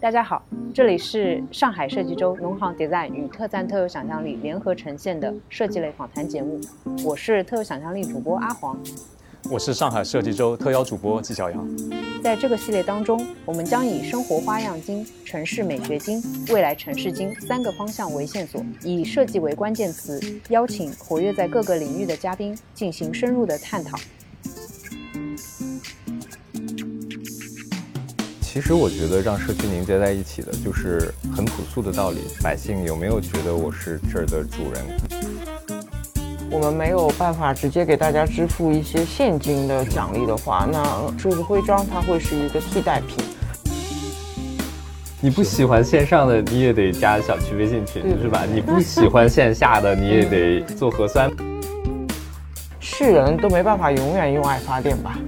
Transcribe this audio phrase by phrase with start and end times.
[0.00, 6.60] 大家好，这里是上海设计周农行 Design 与特赞特有想象力联合呈现的设计类访谈节目，
[7.04, 8.78] 我是特有想象力主播阿黄，
[9.50, 11.68] 我是上海设计周特邀主播纪晓阳。
[12.22, 23.98] 在这个系列当中，我们将以生活花样精、城市美学精、未来城市精三个方向为线索，以设计为关键词，邀请活跃在各个领域的嘉宾进行深入的探讨。
[28.50, 32.20] 其实我觉得让社区凝结在一起的，就是很朴素的道理。
[32.42, 34.82] 百姓有没有觉得我是这儿的主人？
[36.50, 40.82] 我们没有办法直接给大家支付一些现金的奖励的话，那
[41.18, 43.22] 数字徽章它会是一个替代品。
[45.20, 48.46] 你不喜欢线上的，你也得加小区微信群，是吧？
[48.50, 51.30] 你不喜欢线下的，你也得做核酸。
[52.80, 55.18] 是人都没办法永远用爱发电吧？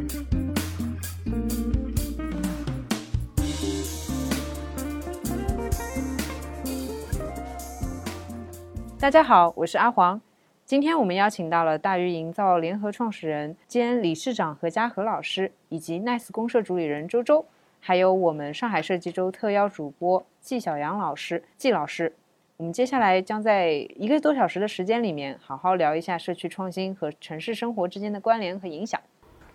[9.01, 10.20] 大家好，我是阿黄。
[10.67, 17.47] 今天我们邀请到了大鱼营造联合创始人兼理事长何家和老师，以及 Nice 公社主理人周周，
[17.81, 22.15] 还有我们上海设计周特邀主播季小阳老师季老师。
[22.59, 29.01] 我们接下来将在一个多小时的时间里面，好好聊一下社区创新和城市生活之间的关联和影响。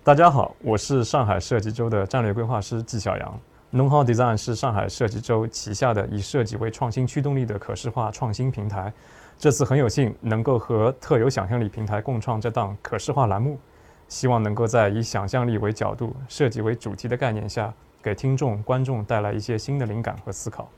[0.04, 3.40] 大家好，我是上海设计周的战略规划师季小阳。
[3.70, 8.92] 农行 Design 是上海设计周旗下的以设计为创新驱动力的可视化创新平台。
[9.38, 13.60] 这次很有幸能够和特有想象力平台共创这档可视化栏目，
[14.08, 20.70] 希望能够在以想象力为角度、设计为主题的概念下，给听众、观众带来一些新的灵感和思考。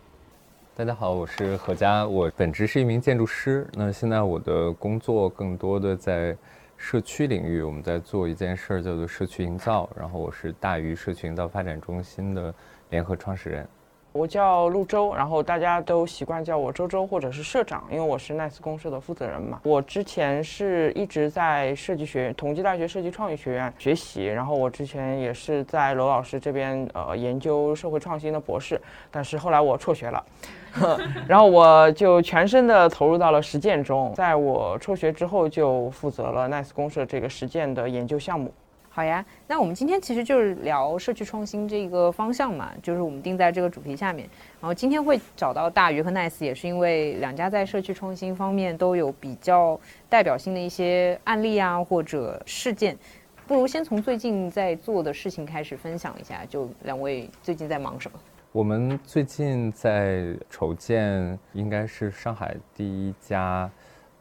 [0.76, 6.36] 大家好，我是何佳，我本职是一名建筑师，那现在我的工作更多的在
[6.76, 12.54] 社区领域，我们在做一件事儿叫做社区营造，然后我是大鱼社区营造发展中心的
[12.90, 13.68] 联合创始人。
[14.14, 19.60] 我叫陆周，然后大家都习惯叫我周周或者是社长，因为我是 Nice 公社的负责人嘛。
[19.64, 30.26] 我之前是一直在设计学院，同济大学设计创意学院学习，然后我之前也是在罗老师这边呃研究社会创新的博士，但是后来我辍学了，
[31.28, 34.12] 然后我就全身的投入到了实践中。
[34.16, 38.52] 在我辍学之后，就负责了 Nice 公社这个实践的研究项目。
[38.98, 44.28] 好呀，那我们今天其实就是聊社区创新这个方向嘛，就是我们定在这个主题下面。
[44.60, 52.98] 然后今天会找到大鱼和 Nice，也是因为两家在社区创新方面都有比较代表性的一些案例啊或者事件。
[53.46, 58.20] 不如先从最近在做的事情开始分享一下，就两位最近在忙什么？
[58.52, 63.70] 我们最近在筹建，应该是上海第一家。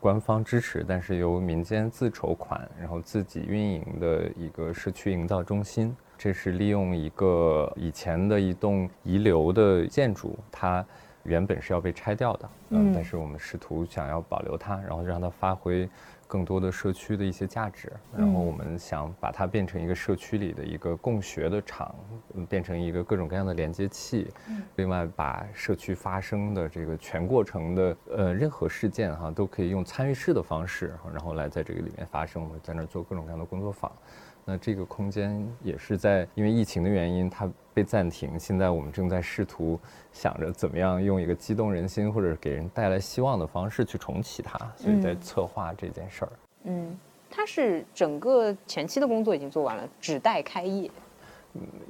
[0.06, 5.92] 官方支持，但是由民间自筹款，然后自己运营的一个社区营造中心。
[6.16, 10.86] 这是利用一个以前的一栋遗留的建筑，它
[11.24, 15.88] 原本是要被拆掉的，嗯，但是我们试图想要保留它，然后让它发挥。
[16.26, 21.94] 更多的社区的一些价值，然后我们想把它变成一个社区里的一个共学的场，
[22.48, 24.30] 变成一个各种各样的连接器。
[24.76, 32.42] 另外，把社区发生的这个全过程的呃任何事件哈，都可以用参与式的方式，然后来在这个里面发生。
[32.42, 33.90] 我们在那儿做各种各样的工作坊。
[34.48, 38.38] 那这个空间也是在因为疫情的原因，它被暂停。
[38.38, 39.78] 现在我们正在试图
[40.12, 46.32] 想着怎么样用一个激动人心或者给人带来希望的方式去重启它，所以在策划这件事儿。
[46.62, 46.96] 嗯，
[47.28, 50.88] 它是整个前期的工作已经做完了，只待开业。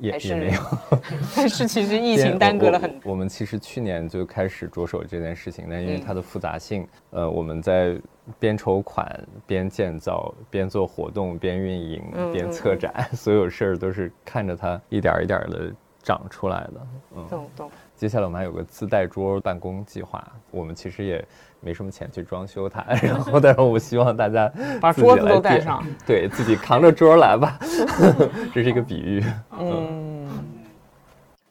[0.01, 0.61] 也也没有，
[1.37, 3.01] 但是其实疫情耽搁了很。
[3.05, 7.99] 我们其实去年就开始着手这件事情，但因为它的复杂性，呃，我们在
[8.39, 15.73] 边筹款、边建造、边做活动、边运营、边策展， 所有事儿都是看着它一点一点的
[16.03, 16.87] 长出来的。
[17.17, 17.71] 嗯，懂懂。
[17.97, 21.25] 接下来我们还有个自带桌办公计划，我们其实也
[21.61, 27.59] 没什么钱去装修它， 然后但是我希望大家把桌子都带上， 对自己扛着桌来吧，
[28.53, 29.25] 这是一个比喻。
[29.59, 30.29] 嗯，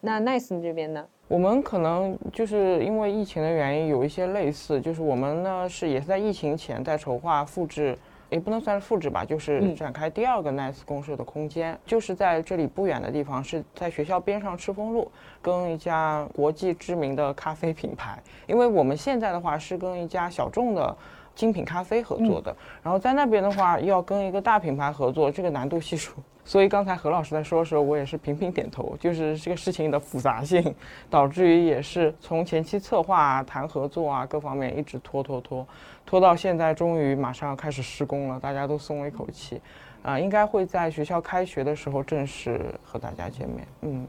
[0.00, 1.04] 那 Nice 这边呢？
[1.26, 7.98] 我们可能就是因为疫情的原因有一些类似，就是我们呢是也是在疫情前在筹划复制。
[8.28, 18.20] 也不能算是复制吧，就是展开第二个 Nice 公社的空间，就是在这里不远的地方，是在学校边上赤峰路，跟一家国际知名的咖啡品牌。
[18.46, 20.96] 因为我们现在的话是跟一家小众的
[21.34, 26.12] 精品咖啡合作的，然后在那边的话要跟一个大品牌合作，这个难度系数。
[26.46, 30.74] 所以刚才何老师在说的时候，我也是频频点头，就是这个事情的复杂性，
[31.10, 35.66] 导致于也是从前期策划、谈合作啊各方面一直拖拖拖。
[36.06, 39.60] 拖到现在，终于马上要开始施工了，大家都松了一口气，
[40.04, 43.66] 啊，应该会在学校开学的时候正式和大家见面。
[43.80, 44.06] 嗯，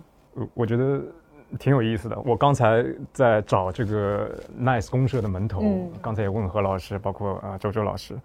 [0.54, 1.01] 我觉得
[1.57, 2.16] 挺有意思的。
[2.24, 5.63] 我刚才在找这个 Nice 公社的门头，
[6.04, 8.16] 刚才也问何老师，包括啊周周老师，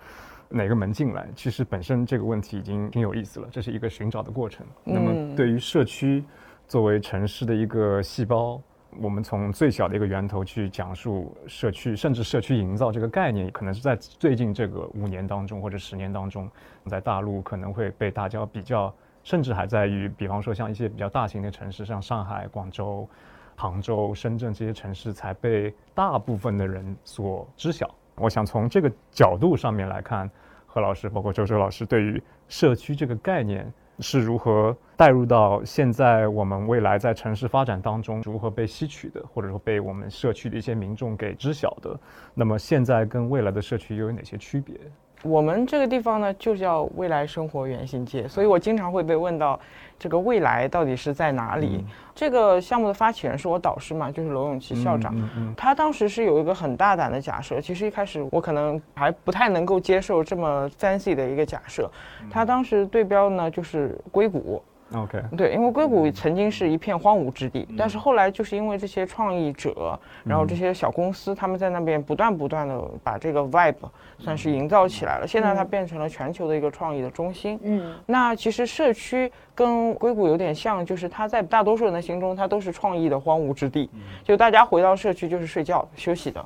[0.52, 1.26] 哪个门进来？
[1.34, 4.66] 其实本身这个问题已经挺有意思了，这是一个寻找的过程。
[4.84, 6.24] 那么对于社区
[6.68, 8.60] 作为城市的一个细胞。
[9.00, 16.46] 我们从最小的一个源头去讲述社区，甚至社区营造这个概念，可能是在最近这个五年当中或者十年当中，
[16.84, 18.94] 在大陆可能会被大家比较，
[19.24, 23.08] 甚至还在于，比方说像一些比较大型的城市，像上海、广州、
[23.56, 27.88] 杭州、深圳这些城市，才被大部分的人所知晓。
[28.16, 30.30] 我想从这个角度上面来看，
[30.72, 33.70] 何老师，包括周周老师，对于社区这个概念。
[33.98, 42.00] 是如何带入到现在我们未来在城市发展当中如何被吸取的，或者说被我们社区的一些民众给知晓的？
[42.34, 44.74] 那么现在跟未来的社区又有哪些区别？
[45.22, 49.58] 我们这个地方呢，就叫未来生活原型街，所以我经常会被问到，
[49.98, 51.84] 这个未来到底是在哪里？
[52.14, 55.14] 这个项目的发起人是我导师嘛，就是罗永琪校长，
[55.56, 61.90] 他当时是有一个很大胆的假设，其实一开始我可能还不太能够接受这么 fancy 的一个假设，
[62.30, 64.62] 他当时对标呢就是硅谷。
[64.94, 73.74] OK，对，因为硅谷曾经是一片荒芜之地，但是后来就是因为这些创意者，然后这些小公司，他们在那边不断不断的把这个 vibe
[74.18, 75.26] 算是营造起来了。
[75.26, 77.58] 现在它变成了全球的一个创意的中心。
[77.62, 83.88] 嗯，那其实社区跟硅谷有点像，就是它在大多数人的心中，它都是创意的荒芜之地，
[84.22, 86.44] 就大家回到社区就是睡觉休息的，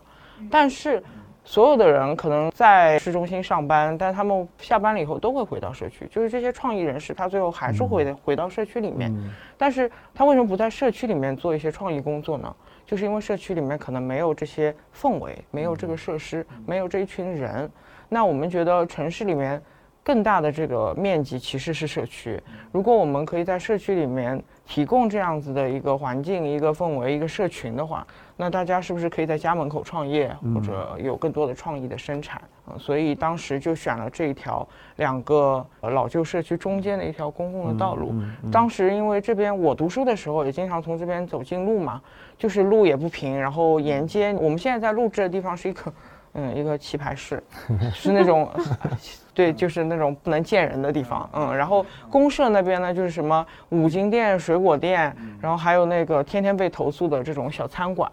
[0.50, 1.02] 但是。
[1.46, 6.04] 所有的人可能在市中心上班，但他们下班了以后都会回到社区。
[6.10, 9.14] 就是这些创意人士，他最后还是会回到社区里面。
[9.56, 12.54] 但是他为什么不在社区里面做一些创意工作呢？
[12.84, 17.70] 就是因为社区里面可能没有这些氛围，没有这个设施，没有这一群人。
[18.08, 19.62] 那我们觉得城市里面
[20.02, 22.42] 更大的这个面积其实是社区。
[22.72, 28.06] 如果我们可以在社区里面提供这样子的一个环境、一个氛围、一个社群的话。
[28.36, 32.42] 那大家是不是可以在家门口创业，或者有更多的创意的生产？
[32.68, 34.66] 嗯，所以当时就选了这一条
[34.96, 38.12] 两个老旧社区中间的一条公共的道路。
[38.52, 42.02] 当时因为这边我读书的时候也经常从这边走近路嘛，
[42.36, 44.34] 就是路也不平，然后沿街。
[44.34, 45.90] 我们现在在录制的地方是一个。
[46.36, 47.42] 嗯，一个棋牌室，
[47.94, 48.48] 是那种
[49.32, 51.28] 对，就是那种不能见人的地方。
[51.32, 58.10] 嗯，然后公社那边呢，就是什么五金店、水果店，然后还有那个天天被投诉的这种小餐馆，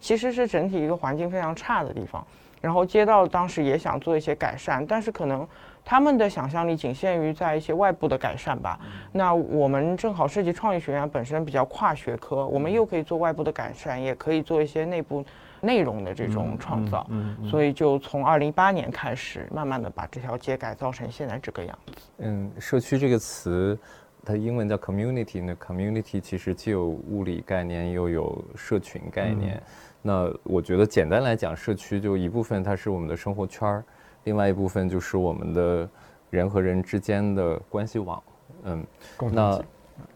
[0.00, 2.24] 其实是整体一个环境非常差的地方。
[2.60, 5.46] 然后街道当时也想做一些改善，但是可能
[5.84, 8.78] 他们的想象力仅限于在一些外部的改善吧。
[9.12, 15.24] 那我们正好设计创意学院本身比较跨学科，我们又可以做外部的改善，也可以做一些内部。
[15.60, 17.08] 内容的这种创造，
[17.48, 21.92] 所以就从二零一八年开始，慢慢的把这条街改造成现在这个样子。
[22.18, 23.78] 嗯，社区这个词，
[24.24, 29.62] 它英文叫 community，那 community 其实既有物理概念，又有社群概念。
[30.02, 33.84] 那我觉得简单来讲，社区就一部分它是我们的生活圈儿，
[34.24, 35.88] 另外一部分就是我们的
[36.30, 38.22] 人和人之间的关系网。
[38.64, 38.86] 嗯，
[39.32, 39.62] 那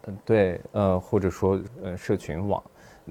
[0.07, 2.63] 嗯对，呃或者说呃社群网。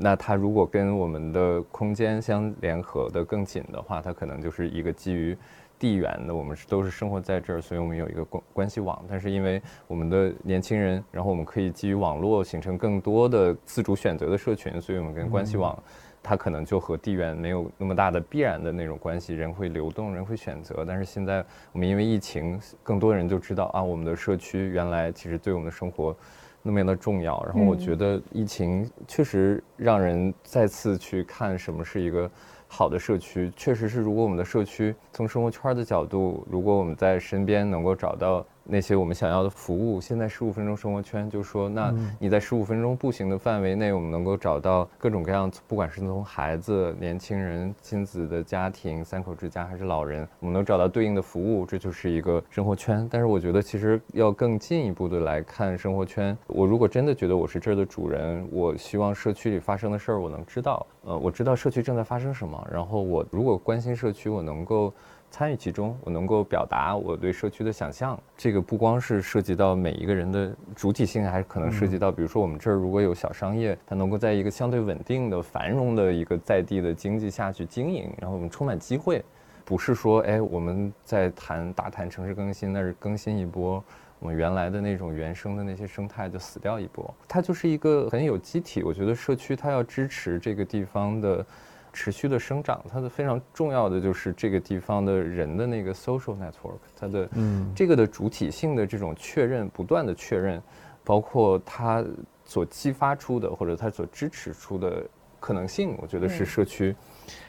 [0.03, 5.37] 那它如果跟我们的空间相联合的更紧的话，它可能就是一个基于
[5.79, 6.35] 地缘的。
[6.35, 9.05] 我们是都是生活在这儿，所以我们有一个关关系网。
[9.07, 15.79] 但是因为我们的年轻人，然后我们可以基于网络形成更多的自主选择的社群，所以我们跟关系网，
[16.23, 19.35] 它可能就和地缘没有那么大的必然的那种关系。
[19.35, 20.83] 人会流动，人会选择。
[20.89, 26.17] 但是现在我们因为疫情，更多人就知道啊，我们的社区原来其实对我们的生活。
[26.63, 32.31] 那么样的重要，然后我觉得疫情确实让人再次去看什么是一个
[32.69, 33.53] 好的社区。
[33.57, 38.45] 确实是，如果我们的社区从生活圈的角度，如果我们在身边能够找到。
[38.65, 53.07] 那些我们想要的服务，现在十五分钟生活圈就说，那你在十五分钟步行的范围内，我们能够找到各种各样，不管是从孩子、年轻人、亲子的家庭、三口之家，还是老人，我们能找到对应的服务，这就是一个生活圈。
[53.11, 56.37] 但是我觉得，其实要更进一步的来看生活圈。
[56.47, 64.93] 我如果真的觉得我是这儿的主人，我希望社区里发生的事儿我能知道，呃，我知道社区正在发生什么，然后我如果关心社区，我能够。
[65.31, 68.21] 参与其中，我能够表达我对社区的想象。
[68.37, 79.25] 这个不光是涉及到每一个人的主体性，还是可能涉及到，比如说我们这儿如果有小商业，它能够在一个相对稳定的、繁荣的一个在地的经济下去经营，然后我们充满机会，
[79.65, 83.83] 不是说哎我们在谈大谈城市更新，那是更新一波，
[84.19, 87.15] 我们原来的那种原生的那些生态就死掉一波。
[87.29, 88.83] 它就是一个很有机体。
[88.83, 91.47] 我觉得社区它要支持这个地方的。
[91.93, 100.63] 持续的生长，它的非常重要的就是这个地方的人的那个 social network，它的嗯这个的主体性的这种确认，不断的确认，
[101.05, 102.05] 包括它
[102.45, 105.03] 所激发出的，或者它所支持出的
[105.39, 106.95] 可能性，我觉得是社区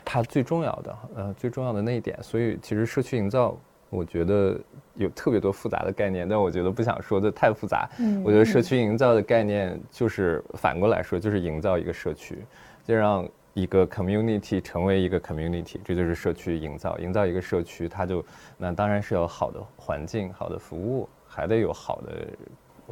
[0.06, 2.18] 它最重要的，呃，最重要的那一点。
[2.22, 3.58] 所以其实社区营造，
[3.90, 4.60] 我觉得
[4.96, 7.90] 有特别多复杂的概念，但我觉得不想说的太复杂。
[8.00, 12.38] 嗯，我觉得社区营造的概念就是反过来说，就是营造一个社区，
[12.86, 16.98] 就让一个 community 成为一个 community，这就是社区营造。
[17.00, 18.24] 营造一个社区，它就
[18.58, 22.28] 那当然是有好的环境、好的服务，还得有好的。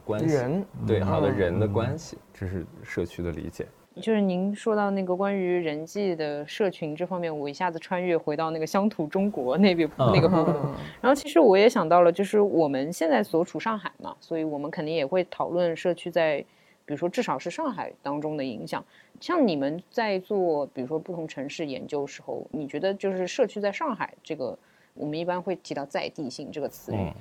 [0.06, 3.66] 关系人对好的人的关系，这是社区的理解。
[4.01, 10.56] 就是您说到那个关于人际的社群这方面，我一下子穿越回到那个乡土中国那边那个部分。
[11.01, 16.38] 然后其实我也想到了，就是我们现在所处上海嘛，所以我们肯定也会讨论社区在，
[16.86, 18.82] 比如说至少是上海当中的影响。
[19.20, 24.58] 像你们在做，比如说不同城市研究时候，你觉得就是社区在上海这个，
[24.94, 27.12] 我们一般会提到在地性这个词语。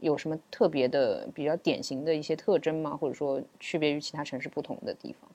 [0.00, 2.96] 有什么特别的、比较典型的一些特征吗？
[2.96, 5.28] 或者说区别于其他城市不同的地方？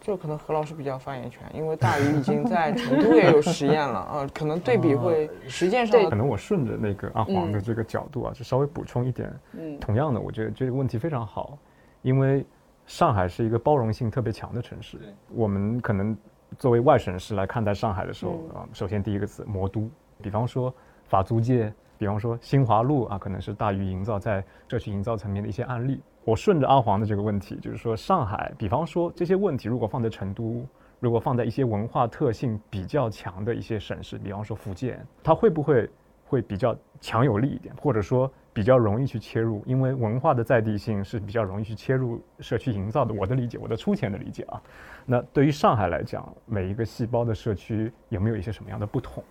[0.00, 6.08] 这可能何老师比较发言权，因为大鱼已经在成都也有实验了啊，可能对比会实践上。
[6.08, 9.30] 可能我顺着那个阿黄的这个角度啊，就稍微补充一点。
[9.52, 11.58] 嗯，同样的，我觉得这个问题非常好，
[12.00, 12.44] 因为
[12.86, 14.98] 上海是一个包容性特别强的城市。
[15.32, 16.16] 我们可能
[16.58, 19.90] 作为外省市来看待上海的时候啊，首先第一个词“魔都”，
[20.22, 20.74] 比方说
[21.06, 21.72] 法租界。
[21.98, 26.00] 比方说新华路啊，可能是大于营造在社区营造层面的一些案例。
[26.24, 30.66] 我顺着阿黄的这个问题，就是说上海，比方说这些问题如果放在成都，
[30.98, 35.88] 如果放在一些文化特性比较强的一些省市，比方说福建，它会不会
[36.24, 39.62] 会比较强有力一点，或者说比较容易去切入？
[39.66, 43.14] 因为文化的在地性是比较容易去切入社区营造的。
[43.14, 44.60] 我的理解，我的粗浅的理解啊。
[45.06, 49.22] 那对于上海来讲，每一个细胞的社区有没有一些什么样的不同？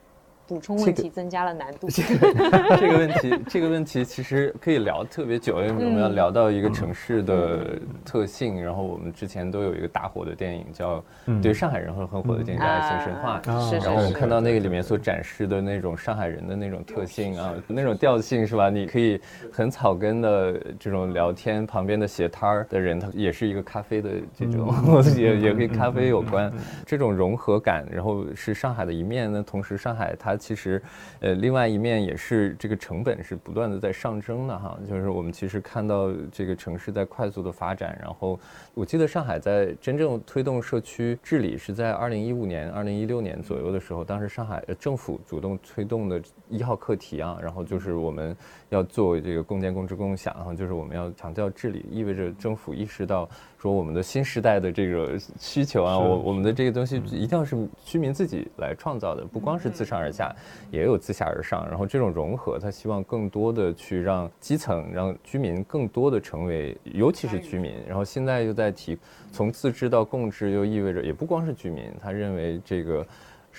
[0.52, 1.88] 补充问题增加了难度。
[2.78, 8.62] 这个问题，这个问题其实可以聊特别久，因为我们要聊到一个城市的特性。
[8.62, 11.02] 然后我们之前都有一个大火的电影叫，
[11.42, 13.40] 对上海人很很火的电影叫《爱情神话》。
[13.82, 18.70] 然后我们看到那个里面所展示的那种上海人的那种特性啊，那种调性是吧？
[18.70, 19.22] 你可以
[19.54, 24.70] 很草根的这种聊天，旁边的斜摊儿的人，他也是一个咖啡的这种，
[25.16, 26.52] 也也跟咖啡有关。
[26.86, 29.32] 这种融合感，然后是上海的一面。
[29.32, 30.38] 那同时上海它。
[30.42, 30.82] 其实，
[31.20, 34.78] 呃，另外一面也是这个成本是不断的在上升的哈。
[34.90, 38.40] 就是我们其实看到这个城市在快速的发展，然后
[38.74, 46.20] 我记得上海在真正推动社区治理是在二零一五年、二零一六年左右的时候，当时上海政府主动推动的
[46.50, 48.36] 一号课题啊，然后就是我们
[48.72, 53.30] 要做这个共建、共治、共享，然后就是我们要强调治理，意味着政府意识到。
[53.62, 60.36] 说我们的新时代的这个需求啊，我我们的这个东西一定要是居民自己来创造的，不光是自上而下，
[60.72, 61.64] 也有自下而上。
[61.70, 67.72] 然后这种融合，他希望更多的去让基层、让居民更多的成为，尤其是居民。
[67.88, 68.98] 然后现在又在提，
[69.32, 73.06] 从自治到共治，又意味着也不光是居民，他认为这个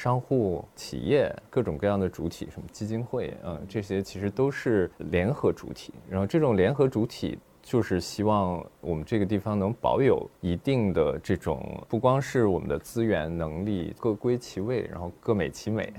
[0.03, 5.95] 商户、企业各种各样的主体，什么基金会，嗯，这些其实都是联合主体。
[6.11, 7.39] 然后这种联合主体。
[7.65, 15.93] 就是希望我们这个地方能保有一定的这种，不光是我们的资源能力各归其位，然后各美其美，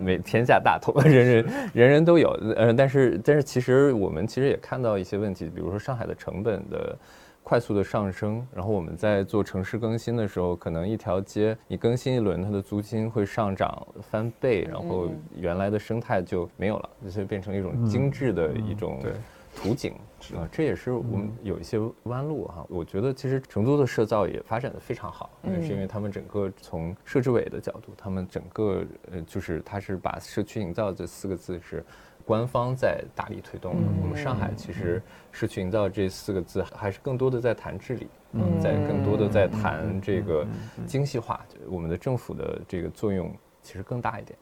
[0.00, 2.30] 美天下大同， 人人人人都有。
[2.56, 6.98] 呃，但是但是其实我们其实也看到一些问题，比如说上海的成本的
[7.50, 19.00] 快速的上升，然后我们在做城市更新的时候，可能一条街你更新一轮，它的租金会上涨翻倍，然后原来的生态就没有了，就变成一种精致的一种。
[19.52, 19.94] 图景
[20.36, 22.64] 啊，这也是我们有一些弯路哈。
[22.68, 31.84] 我觉得其实成都的社造也发展的非常好，也是因为他们整个从设置委的角度，他们整个呃就是他是把社区营造这四个字是
[32.30, 33.88] 官方在大力推动的。
[34.00, 40.46] 我们上海其实社区营造这四个字还是更多的在谈治理，嗯在更多的在谈这个
[40.86, 44.38] 精细化，我们的政府的这个作用其实更大一点。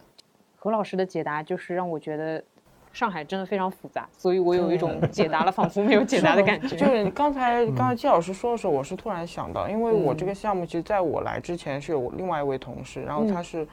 [0.57, 2.45] 何老师的解答就是让我觉得。
[2.91, 6.69] 上海真的非常复杂，所以我有一种解答了仿佛没有解答的感觉。
[6.75, 13.69] 就是刚才刚才季老师说的时候，我是突然想到，因为我这个项目其实在我来之前是有另外一位同事，然后他是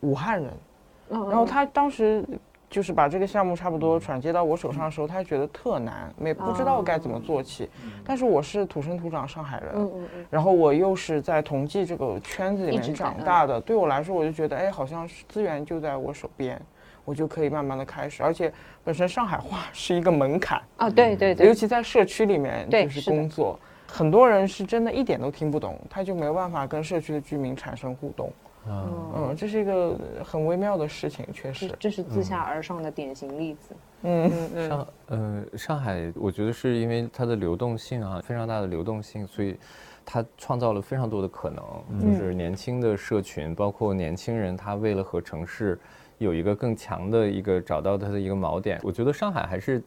[0.00, 0.50] 武汉人，
[1.10, 2.26] 然后他当时
[2.70, 7.68] 就是把这个项目差不多转接到我手上的时候，他觉得特难，没不知道该怎么做起。
[8.04, 9.90] 但是我是土生土长上海人，
[10.30, 16.60] 然后我又是在同济这个圈子里面长大的，对我来说，我就觉得哎，好像是资源就在我手边。
[17.06, 18.50] 我就可以慢慢的开始，而且
[18.82, 28.32] 本身上海话 是一个门槛啊，对对对，尤其在社区里面就是工作，很多人是真的一点都听不懂，他就没有办法跟社区的居民产生互动，
[28.68, 33.76] 嗯，这是一个很微妙的事情，确实，这是自下而上的典型例子。
[34.02, 39.56] 嗯 嗯，上呃上海，我觉得是因为它的流动性啊，非常大的流动性，所以。
[40.06, 41.64] 它创造了非常多的可能，
[41.98, 45.80] 就是年轻的社群，包括年轻人，他为了和城市
[46.18, 48.78] 有一个更强的一个找到他的一个锚点。
[48.82, 49.82] 我觉得上海还是。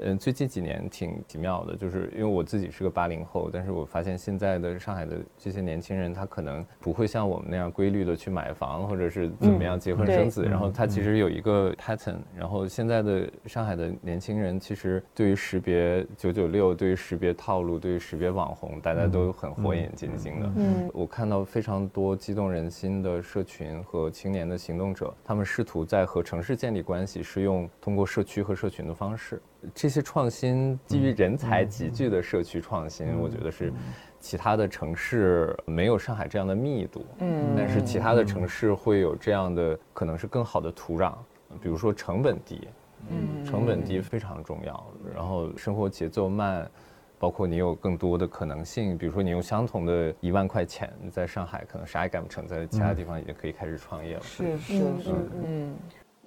[0.00, 20.52] 嗯，最近几年挺奇妙的，就是因为我自己是个八零后，但是我发现现在的上海的这些年轻人，他可能不会像我们那样规律的去买房，或者是怎么样结婚生子，然后他其实有一个 pattern，然后现在的上海的年轻人其实对于识别九九六，对于识别套路，对于识别网红，大家都很火眼金睛的。
[20.56, 29.42] 嗯，我看到非常多激动人心的社群和青年的行动者，他们试图在和城市建立关系，是用通过社区和社群的方式。
[29.74, 33.72] 这些创新基于人才集聚的社区创新，我觉得是
[34.20, 37.04] 其他的城市没有上海这样的密度。
[37.18, 41.14] 嗯，但是其他的城市会有这样的可能是更好的土壤，
[41.62, 42.68] 比如说成本低，
[43.08, 44.86] 嗯，成本低非常重要。
[45.14, 46.68] 然后生活节奏慢，
[47.18, 54.22] 包括你有更多的可能性，比如说你用相同的一万块钱，在上海可能啥也干不成，在其他地方已经可以开始创业了。
[54.22, 55.14] 是是是，
[55.44, 55.74] 嗯。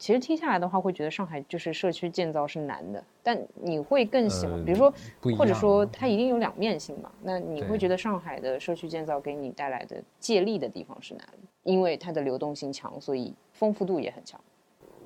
[0.01, 4.91] 其实听下来的话，会觉得上海就是社区建造是难的，但你会更喜欢，比如说，
[5.37, 7.11] 或者说它一定有两面性嘛？
[7.21, 11.47] 那你会觉得上海的社区建造给你带来的借力的地方是哪里？
[11.71, 14.41] 因为它的流动性强，所以丰富度也很强。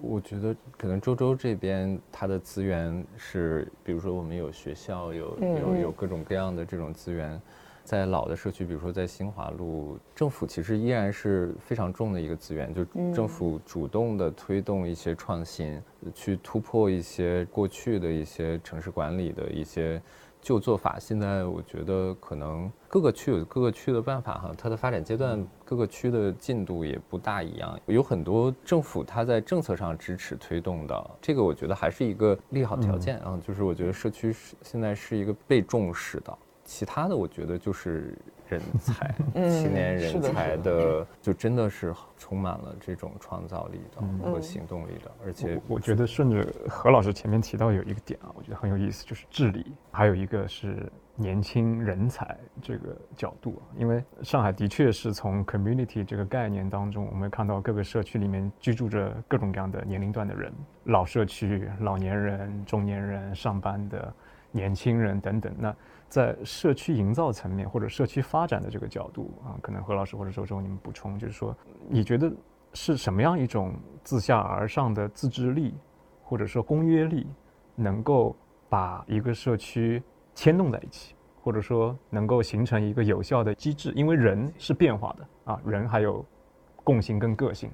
[0.01, 7.37] 我觉得可能周周这边它的资源是，比如说我们有学校，有有有各种各样的这种资源。
[7.85, 15.79] 在老的社区，比如说在新华路，政府其实依然是非常重的一个资源，就政府主动的推动一些创新，
[16.13, 20.01] 去突破一些过去的一些城市管理的一些
[20.41, 20.97] 旧做法。
[20.99, 36.35] 现在我觉得可能各个区有各个区的办法哈，它的发展阶段各个区的进度也不大一样，有很多政府它在政策上支持推动的，这个我觉得还是一个利好条件啊，就是我觉得社区是现在是一个被重视的。
[36.65, 38.17] 其他的我觉得就是
[38.49, 45.11] 人 才，青年人才的，就真的是充满了这种创造力的和行动力的。
[45.23, 53.63] 而且我觉得顺着何老师前面提到有一个点啊，我觉得很有意思，就是治理，还有一个是年轻人才这个角度啊。
[53.77, 60.51] 因为上海的确是从 community 这个概念当中，我们看到各个社区里面居住着各种各样的年龄段的人，
[60.85, 64.13] 老社区、老年人、中年人、上班的
[64.51, 65.53] 年轻人等等。
[65.57, 65.75] 那
[66.15, 71.53] 在社区营造层面或者社区发展的这个角度啊，可能何老师或者周周你们补充，就是说，
[71.89, 72.31] 你觉得
[72.71, 75.75] 是什么样一种自下而上的自治力，
[76.23, 77.27] 或者说公约力，
[77.75, 78.33] 能够
[78.69, 80.01] 把一个社区
[80.33, 83.91] 牵动在一起，或者说能够形成一个有效的机制？
[83.93, 86.23] 因为人是变化的啊，人还有
[86.81, 87.69] 共性跟个性，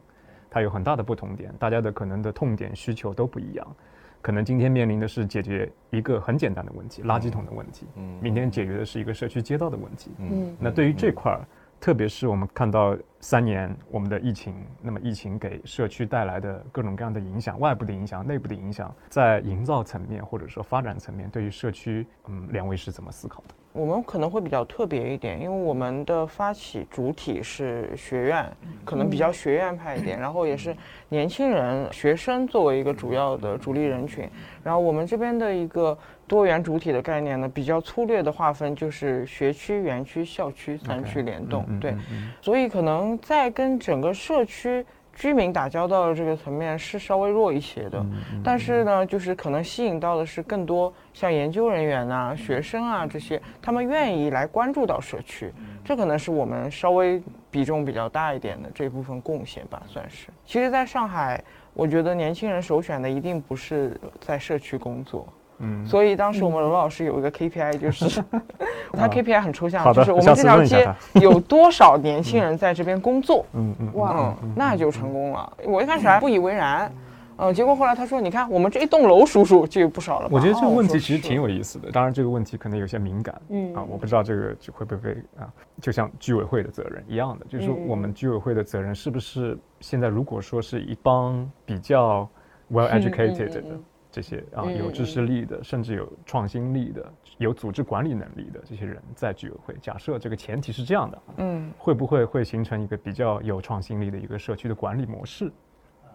[0.49, 3.75] 它有很大的不同点，大家的可能的痛点需求都不一样。
[4.21, 7.87] 可能今天面临的是解决一个很简单的问题，垃圾桶的问题。
[7.95, 10.11] 嗯，明天解决的是一个社区街道的问题。
[10.19, 11.41] 嗯，那对于这块儿，
[11.79, 23.55] 特别是我们看到三年我们的疫情，那么疫情给社区带来的各种各样的影响，外部的影响、内部的影响，在营造层面或者说发展层面，对于社区，嗯，两位是怎么思考的？
[23.73, 28.45] 我们可能会比较特别一点，因为我们的发起主体是学院，
[28.83, 30.75] 可能比较学院派一点， 然后也是
[31.09, 34.29] 年轻人、学生作为一个主要的主力人群。
[34.63, 41.65] 然后我们这边的一个多元主体的概念呢，比较粗略的划分就是学区、园区、校区三区联动。
[41.79, 41.95] 对，
[42.41, 44.85] 所以可能在跟整个社区。
[45.13, 48.03] 居民打交道的这个层面是稍微弱一些的，
[48.43, 57.21] 但是呢，就是可能吸引到的是更多像研究人员呐、学生啊这些，他们愿意来关注到社区，这可能是我们稍微
[57.51, 60.29] 比重比较大一点的这部分贡献吧，算是。
[60.45, 61.43] 其实，在上海，
[61.73, 65.27] 我觉得年轻人首选的一定不是在社区工作。
[65.61, 68.23] 嗯，所以当时我们罗老师有一个 KPI，就是
[68.93, 70.87] 他 KPI 很抽象，就是我们这条街
[71.21, 73.45] 有多少年轻人在这边工作。
[73.53, 75.57] 嗯嗯，哇，那就成功了。
[75.65, 76.91] 我一开始还不以为然，
[77.37, 81.89] 嗯，结果后来他说：“你看，我们这一栋楼，数数就有不少了。”我觉得这个问题其实挺有意思的。
[81.91, 83.41] 当然，这个问题可能有些敏感。
[83.49, 85.49] 嗯啊，我不知道这个会不会啊，
[85.81, 92.27] 就像居委会的责任一样的，就是我们居委会的责任是不是现在如果说是一帮比较
[92.71, 93.79] well educated 的。
[94.11, 99.73] 这些啊，有知识力的，甚至有创新力的，有组织管理能力的这些人在居委会。
[99.81, 105.49] 假设这个前提是这样的，嗯，会不会会形成一个比较有创新力的一个社区的管理模式？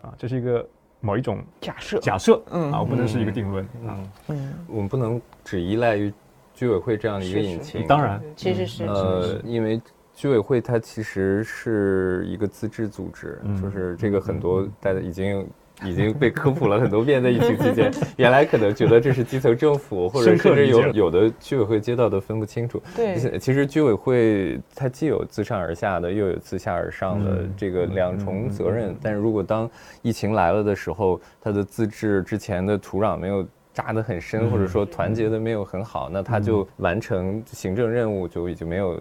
[0.03, 0.69] 啊，这是一个
[1.01, 6.13] 某一种假设，假设，嗯，啊，我不能是一个定论，嗯嗯，我们不能只依赖于
[6.53, 7.87] 居委会这样的一个引擎。
[7.87, 9.81] 当然，其实是呃，因为
[10.13, 15.49] 居委会它其实是一个自治组织，就是这个很多大家已经。
[15.85, 22.83] 已经被科普了很多遍，在疫情期间， 原来可能觉得这是基层政府，或者甚至有有的居委会街道都分不清楚。
[22.95, 28.97] 对，其实居委会它既有自上而下的，又有自下而上的这个两重责任。
[29.03, 29.71] 但是如果当
[30.03, 33.47] 疫情来了的时候，它的自治之前的土壤没有。
[33.77, 38.99] 扎得很深，或者说团结的没有很好，那他就完成行政任务就已经没有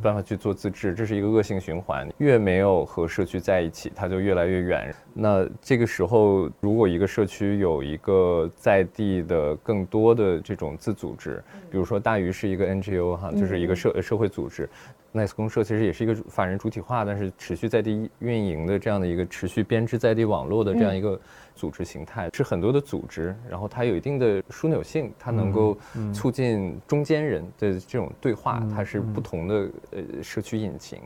[0.00, 2.08] 办法去做自治，这是一个恶性循环。
[2.16, 4.94] 越没有和社区在一起，他就越来越远。
[5.12, 14.66] 那这个时候，如果一个社区有一个在地的更多的这种自组织，比如说大鱼是一个 NGO 哈，就是一个社社会组织。
[15.12, 21.20] Nice 公社其实也是一个法人主体化，但是持续在地运营的这样的一个持续编织在地网络的这样一个
[21.54, 25.76] 组织形态，是很多的组织，然后它有一定的枢纽性，它能够
[26.12, 31.00] 促进中间人的这种对话，它是不同的呃社区引擎，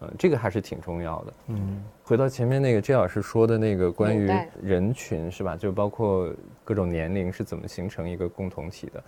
[0.00, 1.32] 呃，这个还是挺重要的。
[1.48, 4.30] 嗯，回到前面那个 J 老师说的那个关于
[4.62, 5.56] 人群是吧？
[5.56, 6.32] 就包括
[6.64, 9.04] 各种年龄是怎么形成一个共同体的。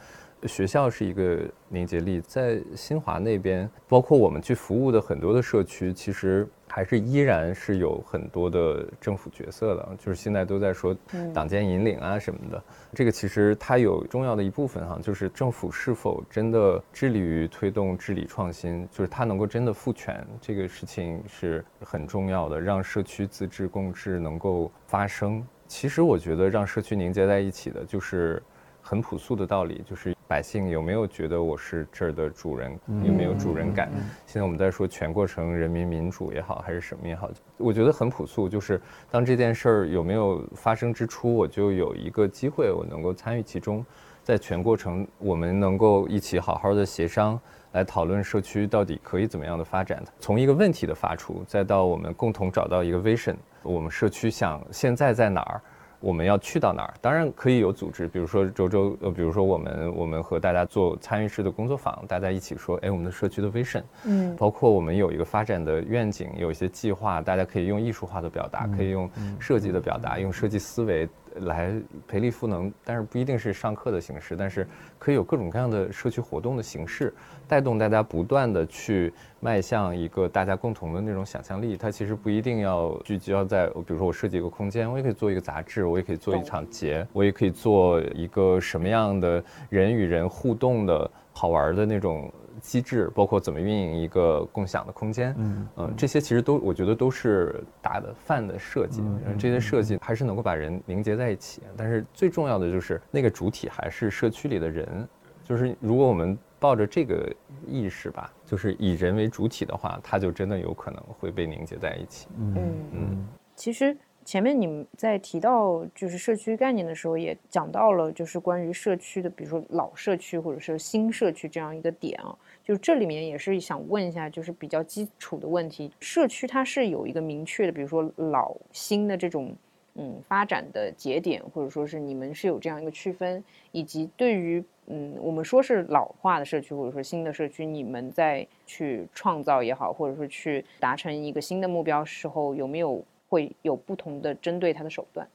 [0.47, 10.97] 学校是一个凝结力，在新华那边，包括我们去服务的很多的社区，其实还是依然是有很多的政府角色的，就是现在都在说
[11.33, 12.63] 党建引领啊什么的。
[12.93, 25.45] 这个其实它有重要的一部分哈，就是政府是否真的致力于推动治理创新，就是它能够真的赋权，这个事情是很重要的，让社区自治共治能够发生。
[25.67, 28.41] 其实我觉得让社区凝结在一起的，就是
[28.85, 30.15] 很朴素的道理，就是。
[30.27, 32.77] 百姓有没有觉得我是这儿的主人？
[33.05, 33.91] 有没有主人感？
[34.27, 43.85] 现在我们在说全过程人民民主也好，还是什么也好，我觉得很朴素，就是当这件事儿有没有发生之初，我就有一个机会，我能够参与其中，
[44.23, 47.39] 在全过程我们能够一起好好的协商，
[47.73, 50.03] 来讨论社区到底可以怎么样的发展。
[50.19, 55.61] 从一个问题的发出，再到我们共同找到一个 vision，我们社区想现在在哪儿？
[56.05, 56.93] 我们要去到哪儿？
[57.01, 69.09] 当然可以有组织，比如说周周，呃，比如说我们，我们和大家做参与式的工作坊，大家一起说，哎，我们的社区的 vision，嗯，包括我们有一个发展的愿景，有一些计划，大家可以用艺术化的表达，可以用
[69.41, 71.09] 设计的表达，用设计思维。
[71.41, 71.73] 来
[72.07, 74.67] 培力赋能，但是不一定是上课的形式，但是
[74.99, 77.13] 可以有各种各样的社区活动的形式，
[77.49, 81.77] 带动大家不断的去迈向一个大家共同的那种想象力。
[81.77, 92.33] 它其实不一定要聚焦在，比如说我设计一个空间，我也可以做一个杂志，我也可以做一场节，我也可以做一个什么样的人与人互动的好玩的那种。
[92.61, 99.03] 机制包括怎么运营一个共享的空间，嗯嗯，这些其实都我觉得都是大的范的设计，
[99.39, 101.61] 这些设计还是能够把人凝结在一起。
[101.77, 105.07] 但是最重要的就是那个主体还是社区里的人，
[105.43, 107.31] 就是如果我们抱着这个
[107.67, 112.29] 意识吧，就是以人为主体的话，它就真的有可能会被凝结在一起。
[112.39, 113.95] 嗯嗯，其实
[114.25, 122.37] 前面你们在提到就是社区概念的时候，也讲到了就是关于社区的，比如说老社区或者是新社区这样一个点啊。
[122.65, 129.55] 就这里面也是想问一下，就是比较基础的问题，社区它是有一个明确的，比如说老新的这种
[129.97, 145.27] 嗯发展的节点，或者说是你们是有这样一个区分，以及对于嗯我们说是老化的社区或者说新的社区，你们在去创造也好，或者说去达成一个新的目标时候，有没有会有不同的针对它的手段？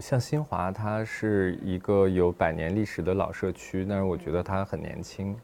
[0.00, 5.36] 像新华，它是一个有百年历史的老社区，但是我觉得它很年轻。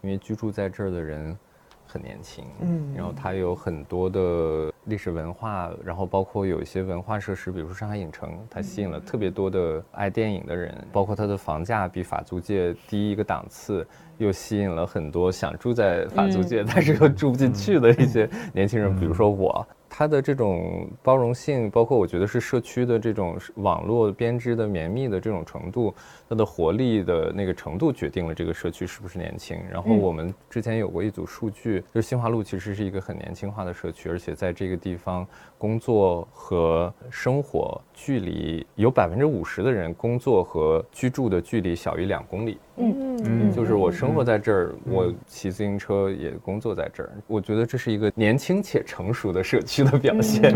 [0.00, 1.36] 因为居住在这儿的人
[1.84, 13.84] 很年轻，嗯，然后它有很多的历史文化，然后包括有一些文化设施，比如说上海影城，它吸引了特别多的爱电影的人，包括它的房价比法租界低一个档次，
[14.18, 19.66] 又吸引了很多想住在法租界但是又住不进去的一些年轻人，比如说我。
[19.98, 25.94] 它的这种包容性，包括我觉得是社区的这种网络编织的绵密的这种程度，
[26.28, 29.58] 它的活力的那个程度，决定了这个社区是不是年轻。
[29.70, 42.58] 然后我们之前有过一组数据，就是新华路其实是一个很年轻化的社区，而且在这个地方工作和生活距离有百分之五十的人工作和居住的距离小于两公里。
[42.78, 47.10] 嗯嗯，就是我生活在这儿，我骑自行车也工作在这儿。
[47.26, 50.54] 我觉得这是一个年轻且成熟的社区的表现，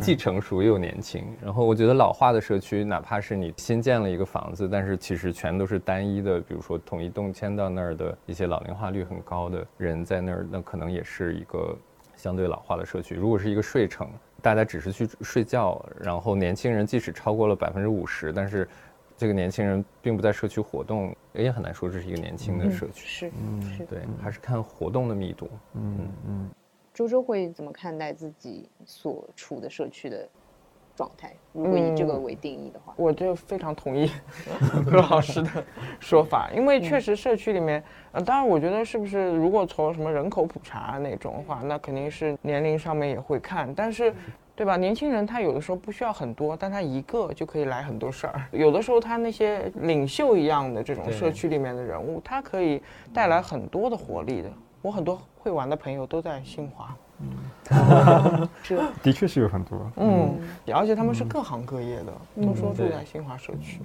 [0.00, 1.24] 既成熟又年轻。
[1.42, 11.76] 然后我觉得老化的社区，哪怕是你新建了一个房子，但是其实全都是单一的，比如说统一动迁到那儿的一些老龄化率很高的人在那儿，那可能也是一个
[12.14, 13.14] 相对老化的社区。
[13.14, 14.08] 如果是一个睡城，
[14.40, 18.68] 大家只是去睡觉，然后年轻人即使超过了百分之五十，但是。
[19.16, 23.06] 这个年轻人并不在社区活动，也很难说这是一个年轻的社区。
[23.06, 25.48] 是，嗯，是对，还是看活动的密度。
[25.74, 26.50] 嗯嗯。
[26.92, 30.28] 周周会怎么看待自己所处的社区的？
[30.94, 31.30] 状态。
[31.52, 34.10] 如果以这个为定义的话，我就非常同意
[34.86, 35.62] 何老师的
[36.00, 44.10] 说法，因为确实社区里面，呃，当然我觉得是不是如果从什么人口普查那种的话，那肯定是年龄上面也会看，但是。
[44.56, 44.78] 对吧？
[44.78, 48.40] 年轻人他有的时候不需要很多，但他一个就可以来很多事儿。
[48.52, 54.50] 有的时候他那些领袖一样的这种社区里面的人物，他可以带来很多的活力的。
[54.80, 60.34] 我很多会玩的朋友都在新华， 嗯，这的确是有很多，嗯，
[60.74, 63.80] 而且他们是各行各业的，都说住在新华社区。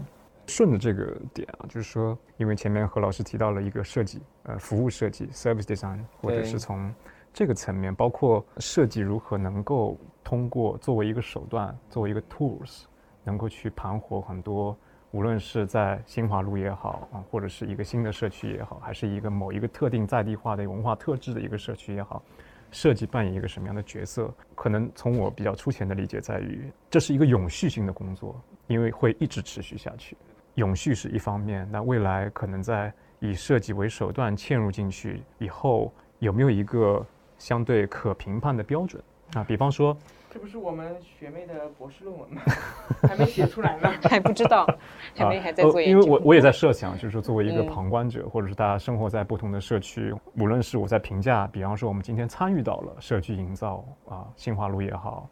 [0.47, 6.93] 顺着这个点啊，就是说，因为前面何老师提到了一个设计，呃，服务设计 （service design），或者是从
[7.33, 9.97] 这个层面，包括设计如何能够。
[10.23, 12.83] 通过作为一个手段，作为一个 tools，
[13.23, 14.77] 能够去盘活很多，
[15.11, 22.23] 无论是在新华路也好啊，或者是一个新的社区也好，还是一个某一个特定在地化的文化特质的一个社区也好，
[22.71, 24.33] 设计扮演一个什么样的角色？
[24.55, 30.15] 可能从我比较粗浅的理解在于，这是一个永续性的工作，因为会一直持续下去。
[30.55, 37.05] 永续是一方面，那未来可能在以设计为手段嵌入进去以后，有没有一个
[37.37, 39.01] 相对可评判的标准？
[39.33, 39.95] 啊，比方说，
[40.29, 42.41] 这不是我们学妹的博士论文吗？
[43.07, 44.67] 还没写出来呢， 还不知道，
[45.15, 45.99] 还没还在做研究。
[45.99, 55.29] 因为我我也在设想，就是说作为一个旁观者，或者是大家生活在不同的社区，无论是我在评价，比方说我们今天参与到了社区营造啊，新华路也好，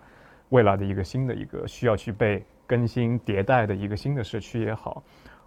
[0.49, 5.03] 未来的一个新的一个需要去被更新迭代的一个新的社区也好，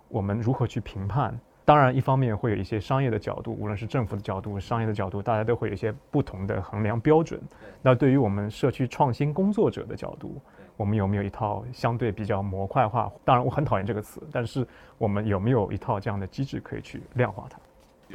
[0.08, 1.38] 我们如何去评判？
[1.64, 7.40] 当然，一方面会有一些商业的角度，无论是政府的角度、商业的角度，大家都会有一些不同的衡量标准。
[7.80, 10.40] 那对于我们社区创新工作者的角度，
[10.76, 13.10] 我们有没有一套相对比较模块化？
[13.24, 14.66] 当然，我很讨厌这个词，但是
[14.98, 17.58] 我们有没有一套这样的机制可以去量化它？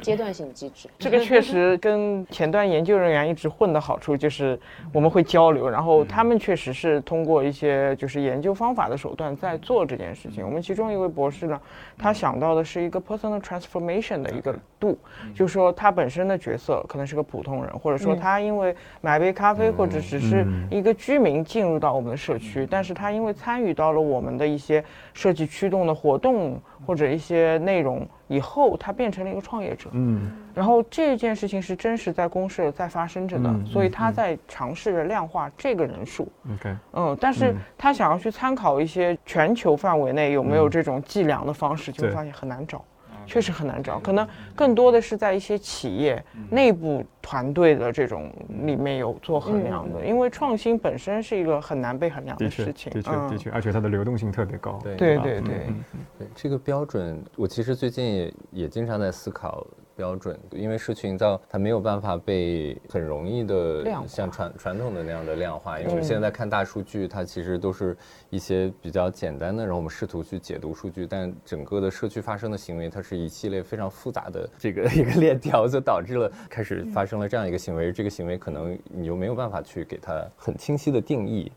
[0.02, 4.58] 阶段性机制，这个确实跟前端研究人员一直混的好处就是
[4.92, 10.44] 我们会交流，然后他们确实是通过一些就是研究方法的手段在做这件事情。
[10.44, 11.60] 我们其中一位博士呢，
[11.96, 14.98] 他想到的是一个 personal transformation 的一个度，
[15.34, 24.82] 就是说他本身的角色可能是个普通人，或者说他因为买杯咖啡或者只是一个居民进入到我们的社区，但是他因为参与到了我们的一些
[25.12, 28.06] 设计驱动的活动或者一些内容。
[28.28, 42.84] 以后他变成了一个创业者，嗯，然后这件事情是真实在公社在发生着的，所以他在尝试着量化这个人数，OK，嗯，但是他想要去参考一些全球范围内有没有这种计量的方式，就会发现很难找。
[43.28, 48.32] 确实很难找，可能更多的是在一些企业内部团队的这种
[48.64, 52.90] 里面有做衡量的，因为创新本身是一个很难被衡量的事情。
[52.90, 54.78] 的确，的确，而且它的流动性特别高。
[54.82, 59.66] 对对对对，这个标准，我其实最近也也经常在思考。
[59.98, 67.96] 标准，因为社区营造它没有办法被很容易的像传传统的那样的量化，因为我们现在看大数据，它其实都是
[68.30, 81.50] 一些比较简单的，然后我们试图去解读数据，但整个的社区发生的行为，它是一系列非常复杂的这个 一个链条，就导致了开始发生了这样一个行为，这个行为可能你又没有办法去给它很清晰的定义。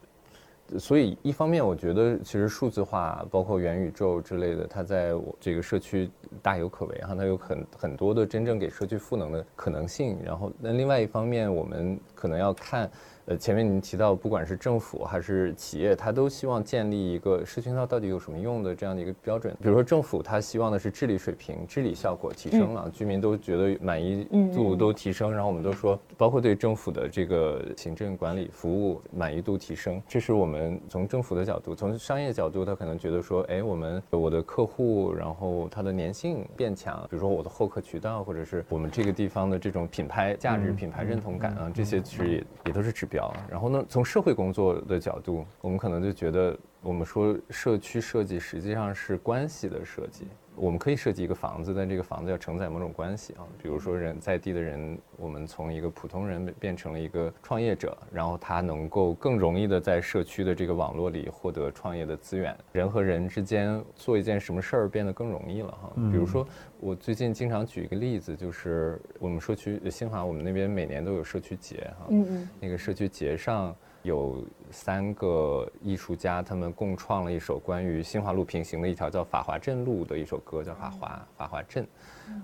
[0.79, 6.09] 所以，一方面，我觉得其实数字化，包括元宇宙之类的，它在我这个社区
[6.41, 10.17] 大有可为哈，它有很很多的真正给社区赋能的可能性。
[10.23, 12.89] 然后，那另外一方面，我们可能要看。
[13.25, 19.55] 呃，前面您提到，不管是政府还是企业，他都希望建立一个社区营造到底有什么用的这样的一个标准。
[19.61, 25.31] 比如说，政府他希望的是治理水平、治理效果提升了，居民都觉得满意度都提升。
[25.31, 43.10] 然后我们都说，包括对政府的这个行政管理服务满意度提升，这是我们从政府的角度，从商业角度，他可能觉得说，哎，我们我的客户，然后他的粘性变强，比如说我的获客渠道，或者是我们这个地方的这种品牌价值、品牌认同感啊，这些其实也也都是指。
[43.11, 43.85] 表，然后呢？
[43.89, 50.25] 从社会工作的角度，我们可能就觉得，我们说社区设计实际上是关系的设计。
[50.53, 65.93] 我们可以设计一个房子，但这个房子要承载某种关系啊，比如说人在地的人，我们从一个普通人变成了一个创业者，然后他能够更容易的在社区的这个网络里获得创业的资源，人和人之间做一件什么事儿变得更容易了哈。
[66.11, 66.45] 比如说，
[66.81, 73.73] 我最近经常举一个例子，就是我们社区新华，我们那边每年都有社区节哈，嗯嗯，那个社区节上。
[74.03, 81.85] 有三个艺术家，他们共创了一首关于新华路平行的一条叫法华镇路的一首歌，叫法华法华镇。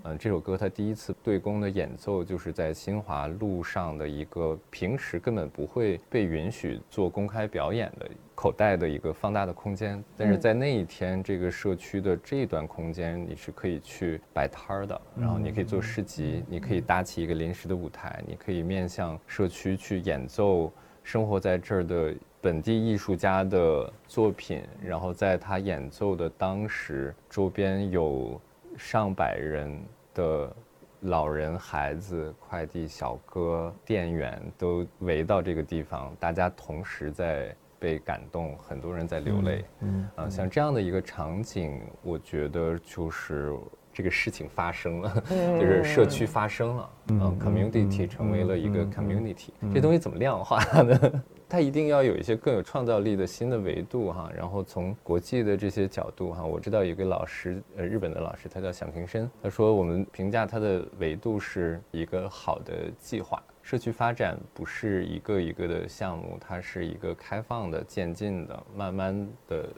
[0.04, 10.02] 嗯，这首歌它第一次对公的演奏，就是在新华路上的一个平时根本不会被允许做公开表演的口袋的一个放大的空间。
[10.14, 20.70] 但是在那一天，这个社区的这一段空间，你是可以去摆摊儿的，然后你可以做市集，你可以搭起一个临时的舞台，你可以面向社区去演奏。
[21.08, 28.38] 生活在这儿的本地艺术家的作品，然后在他演奏的当时，周边有
[28.76, 29.74] 上百人
[30.12, 30.54] 的
[31.00, 39.64] 老人、孩子、快递小哥、店员都围到这个地方，大家同时在被感动，很多人在流泪。
[39.80, 43.56] 嗯，啊，像这样的一个场景，我觉得就是
[43.98, 45.24] 这个事情发生了，
[45.58, 51.22] 就是社区发生了，嗯，community 成为了一个 community，这东西怎么量化呢？
[51.50, 69.70] 它一定要有一些更有创造力的新的维度哈，然后从国际的这些角度哈，我知道有个老师，呃，日本的老师，他叫响平生，他说我们评价它的维度是一个好的计划，社区发展不是一个一个的项目，它是一个开放的、渐进的、慢慢的，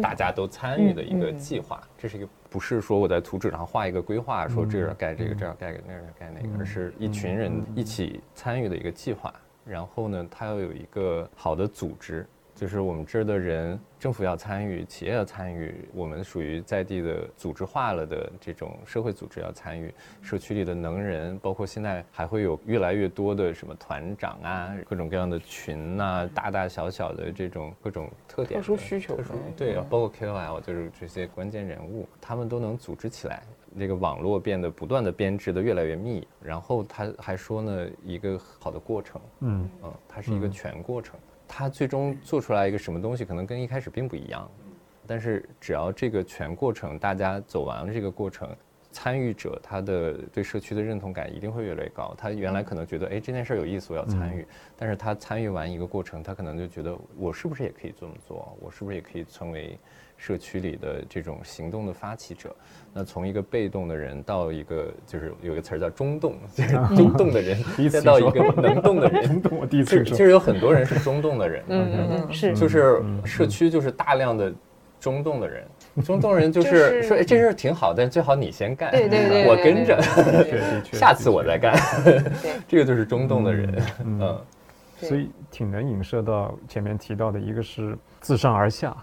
[0.00, 1.82] 大家都参与的一个计划。
[1.98, 9.30] 这是一个不是说我在图纸上画一个规划，说这儿盖这个，这儿盖个那儿盖那个，而是一群人一起参与的一个计划。
[9.62, 19.92] 然后呢，它要有一个好的组织，就是我们这儿的人，政府要参与，企业要参与，我们属于在地的组织化了的这种社会组织要参与，
[20.22, 29.14] 社区里的能人，包括现在还会有越来越多的什么团长啊，各种各样的群呐，大大小小的这种各种特点、特殊需求，
[29.54, 33.42] 对，包括 KOL，就是这些关键人物，他们都能组织起来。
[33.78, 41.14] 这个网络变得不断的编织的越来越密，然后他还说呢，一个好的过程，嗯嗯，它是一个全过程，
[41.48, 44.50] 他最终做出来一个什么东西，可能跟一开始并不一样，
[45.06, 48.48] 但是只要这个全过程大家走完了这个过程，
[48.90, 52.14] 参与者他的对社区的认同感一定会越来越高。
[52.16, 58.56] 他原来可能觉得，哎，这件事儿有意思，我要参与，但是他参与完一个过程，他可能就觉得，我是不是也可以这么做？
[58.60, 59.78] 我是不是也可以成为？
[60.16, 62.54] 社区里的这种行动的发起者，
[62.92, 67.58] 那从一个被动的人到一个就是有一个词儿叫中动， 就是中动的人，
[67.90, 69.22] 再到一个能动的人。
[69.28, 70.02] 中动，我第一次。
[70.04, 74.52] 其实有很多人是中动的人，嗯嗯就是社区就是大量的
[74.98, 75.64] 中动的人，
[76.02, 80.00] 中动人就是说，哎，这事儿挺好，但最好你先干，对对对，我跟着，
[80.92, 81.78] 下次我再干，
[82.66, 84.40] 这个就是中动的人，嗯，
[84.96, 88.96] 所以挺能影射到前面提到的一个是自上而下。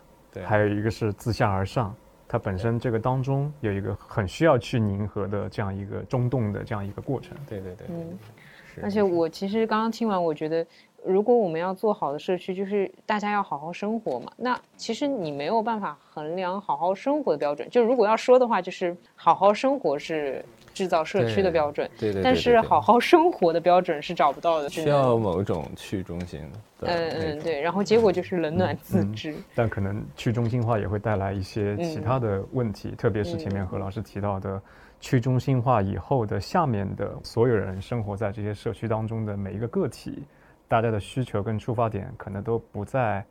[0.45, 1.95] 还有一个是自下而上，
[2.27, 7.37] 它本身这个当中有一个很需要去凝合的这样一个中动的这样一个过程。
[7.47, 8.17] 对对对，嗯。
[8.81, 10.65] 而且我其实刚刚听完，我觉得
[11.05, 14.31] 如果我们要做好的社区，就是大家要好好生活嘛。
[14.35, 17.69] 那其实你没有办法衡量好好生活的标准。
[17.69, 20.43] 就如果要说的话，就是好好生活是。
[20.73, 26.59] 制造社区的标准，对对，但是好好生活的标准是找不到的，需要某种去中心的。
[26.86, 29.33] 嗯嗯，对，然后结果就是冷暖自知。
[29.55, 34.62] 但可能去中心化也会带来一些其他的问题，特别是前面何老师提到的，
[34.99, 40.23] 去中心化以后的下面的所有人生活在这些社区当中的每一个个体，
[40.67, 43.23] 大家的需求跟出发点可能都不在。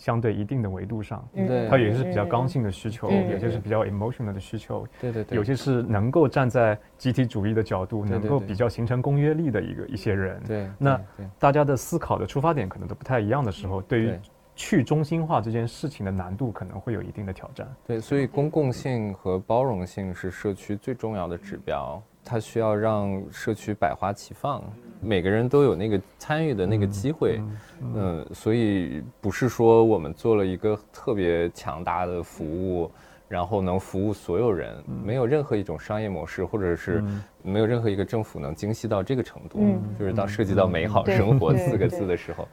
[0.00, 10.98] 相对一定的维度上，对，它有些是比较刚性的需求，有些是比较 emotional 的需求，对对对，有些是能够站在集体主义的角度，能够比较形成公约力的一个一些人，对，那
[11.38, 14.18] 大家的思考的出发点可能都不太一样的时候，对于
[14.56, 17.68] 去中心化这件事情的难度可能会有一定的挑战。
[17.86, 22.02] 对，所以公共性和包容性是社区最重要的指标。
[22.24, 24.62] 它需要让社区百花齐放，
[25.00, 27.40] 每个人都有那个参与的那个机会，
[27.80, 32.90] 嗯，所以不是说我们做了一个特别强大的服务，
[33.26, 37.02] 然后能服务所有人，没有任何一种商业模式，或者是
[37.42, 39.60] 没有任何一个政府能精细到这个程度，
[39.98, 42.46] 就是到涉及到美好生活四个字的时候。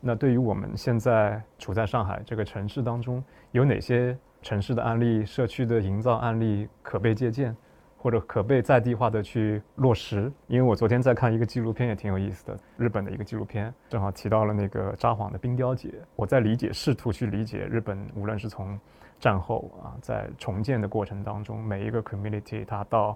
[0.00, 7.54] 那对于我们现在处在上海这个城市当中，有哪些城市的案例、社区的营造案例可被借鉴？
[8.02, 15.92] 或者可被在地化的去落实，因为我昨天在看一个纪录片，也挺有意思的，日本的一个纪录片，正好提到了那个札幌的冰雕节。
[16.16, 18.80] 我在理解，试图去理解日本，无论是从
[19.18, 23.14] 战后啊，在重建的过程当中，每一个 community 它到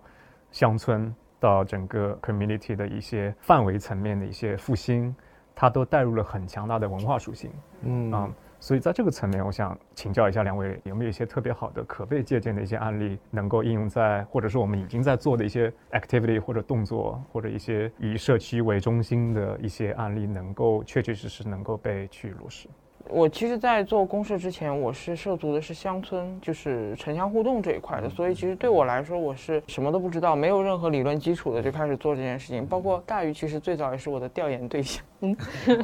[0.53, 5.17] 乡村到整个 community 的一些范围层面的一些复兴，
[5.55, 7.51] 它都带入了很强大的文化属性。
[7.81, 8.31] 嗯啊。
[8.65, 22.67] 所以在这个层面，我想请教一下两位，有没有一些特别好的可被借鉴的一些案例，能够应用在，或者是我们已经在做的一些 activity 或者动作，或者一些以社区为中心的一些案例，能够确确实实能够被去落实。
[23.11, 32.67] 我其实，在做公社之前，我是涉足的是乡村，就是城乡互动这一块的，所以其实对我来说，我是什么都不知道，没有任何理论基础的就开始做这件事情。
[32.67, 35.37] 包括大鱼，其实最早也是我的调研对象，嗯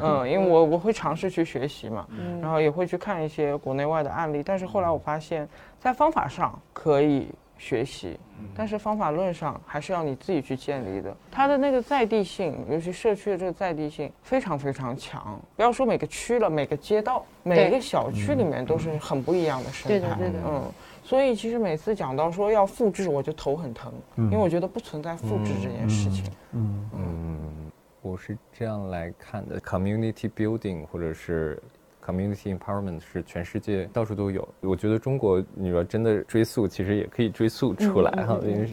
[0.03, 2.07] 嗯， 因为我我会尝试去学习嘛，
[2.41, 5.47] 然后也会去看一些国内外的案例，但是后来我发现，
[5.79, 7.29] 在方法上可以
[7.61, 8.19] 学习，
[8.57, 11.15] 但是方法论上还是要你自己去建立的。
[11.31, 15.39] 它的那个在地性，尤其社区的这个在地性非常非常强。
[15.55, 19.99] 不要说每个区了，每个街道、每一个小区里面都是很不一样的生态。
[19.99, 20.63] 对的，对的，嗯。
[21.05, 26.25] 所以其实每次讲到说要复制，我就头很疼，因为我觉得不存在复制这件事情。
[26.53, 31.61] 嗯嗯，我是这样来看的：community building 或者是
[32.05, 34.49] community empowerment 是全世界到处都有。
[34.61, 38.71] 我觉得中国，你说真的追溯，其实也可以追溯出来哈，因为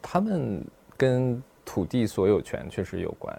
[0.00, 0.64] 他们
[0.96, 3.34] 跟土地所有权确实有关。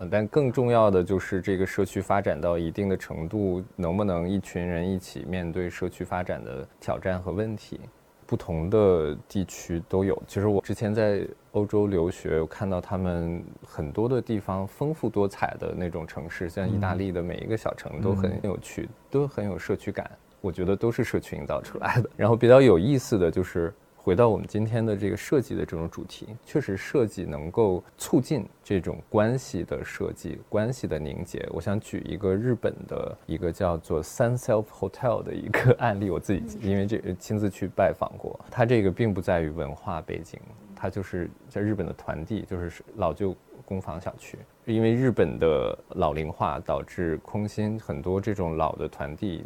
[0.00, 7.80] 嗯但更重要的就是这个社区发展到一定的程度，能不能一群人一起面对社区发展的挑战和问题？
[8.26, 10.20] 不同的地区都有。
[10.26, 20.10] 其实我之前在欧洲留学，我看到他们很多的地方丰富多彩的那种城市，像意大利的每一个小城都很有趣，都很有社区感。
[20.40, 22.10] 我觉得都是社区营造出来的。
[22.16, 23.72] 然后比较有意思的就是。
[24.04, 31.48] 回到我们今天的这个设计的这种主题，确实设计能够促进这种关系的设计、关系的凝结。
[31.50, 38.38] 我想举一个日本的一个叫做 Sun Self Hotel 的一个案例，我自己因为这亲自去拜访过。
[38.50, 40.38] 它这个并不在于文化背景，
[40.76, 43.34] 它就是在日本的团地，就是老旧
[43.64, 44.36] 公房小区。
[44.66, 49.42] 因为日本的老龄化导致空心很多这种老的团地。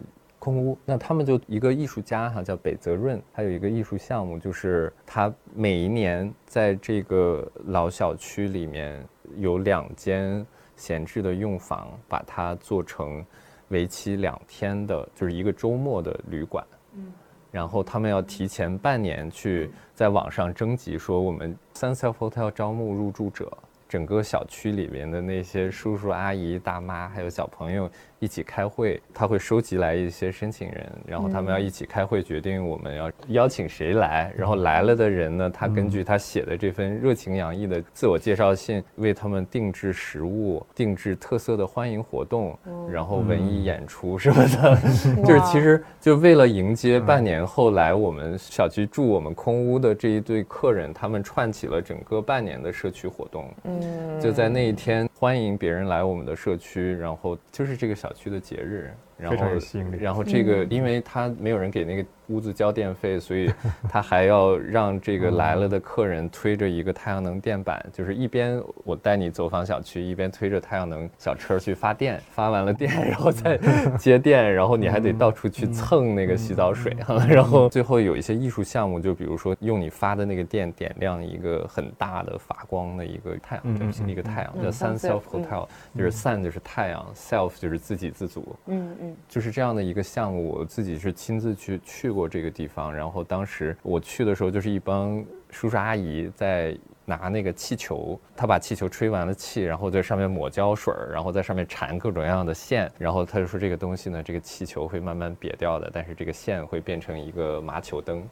[0.49, 10.45] 空屋，那他们就一个艺术家哈，叫北泽润，他有一个艺术项目，就是他每一年在这个老小区里面有两间
[10.77, 13.25] 闲置的用房，把它做成
[13.69, 16.65] 为期两天的，就是一个周末的旅馆。
[16.95, 17.13] 嗯，
[17.53, 23.51] 然后他们要提前半年去在网上征集，说我们 Sunset Hotel 招募入住者。
[23.89, 42.59] 整个小区里面的那些叔叔阿姨、大妈，还有小朋友一起开会，他会收集来一些申请人，然后他们要一起开会决定我们要邀请谁来，然后来了的人呢，他根据他写的这份热情洋溢的自我介绍信，为他们定制食物、定制特色的欢迎活动，
[42.91, 44.77] 然后文艺演出什么的，
[45.25, 53.49] 就是其实就为了迎接半年后来我们小区住我们空屋的这一对客人，他们串起了整个半年的社区活动。
[53.65, 54.21] 嗯。
[54.21, 58.91] 就在那一天，欢迎别人来我们的社区，然后就是这个小小区的节日。
[59.19, 59.99] 非常有吸引力。
[59.99, 63.51] 然后这个，因为他没有人给那个屋子交电费，所以
[63.89, 73.59] 他还要让这个来了的客人推着一个太阳能电板，就是一边我带你走访小区，一边推着太阳能小车去发电，发完了电，然后再
[73.99, 76.95] 接电， 然后你还得到处去蹭那个洗澡水，
[77.29, 85.67] 然后最后有一些艺术项目，就比如说用你发的那个电点亮一个很大的发光的一个太阳，一个太阳叫 Sun Self Hotel，
[85.97, 89.08] 就是 Sun 就是太阳，Self 就是自给自足，嗯嗯。
[89.29, 92.95] 就是这样的一个项目，我自己是亲自去去过这个地方。
[92.95, 102.91] 然后当时我去的时候，就是一帮叔叔阿姨在拿那个气球，他把气球吹完了气，然后在上面抹胶水，然后在上面缠各种各样的线。
[102.99, 108.23] 然后他就说这个东西呢，这个气球会慢慢瘪掉的，但是这个线会变成一个麻球灯。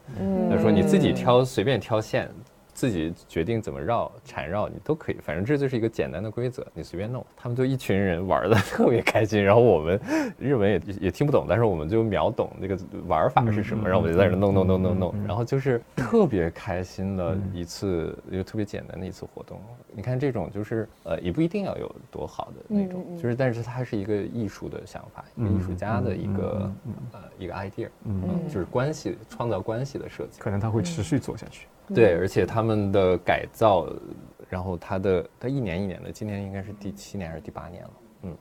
[0.50, 2.28] 他说你自己挑，随便挑线。
[2.76, 7.24] 自己决定怎么绕缠绕，你都可以，反正这就是一个简单的规则，你随便弄。
[7.34, 9.98] 他们就一群人玩的特别开心，然后我们
[10.38, 19.58] 日文也 也听不懂，但是我们就秒懂那个玩法是什么，然后我们就在那弄弄弄弄弄，然后就是特别开心的一次，一个特别简单的一次活动。
[19.94, 26.70] 你看这种就是呃，也不一定要有多好的那种，就是但是它是一个艺术的想法，一个艺术家的一个
[27.12, 31.66] 呃一个 idea，嗯，就是关系创造关系的设计，可能它会持续做下去。
[31.94, 33.86] 对，而且他们的改造，
[34.48, 37.90] 然后他的他一年一年的，今年应该是第七年还是第八年了，
[38.22, 38.36] 嗯，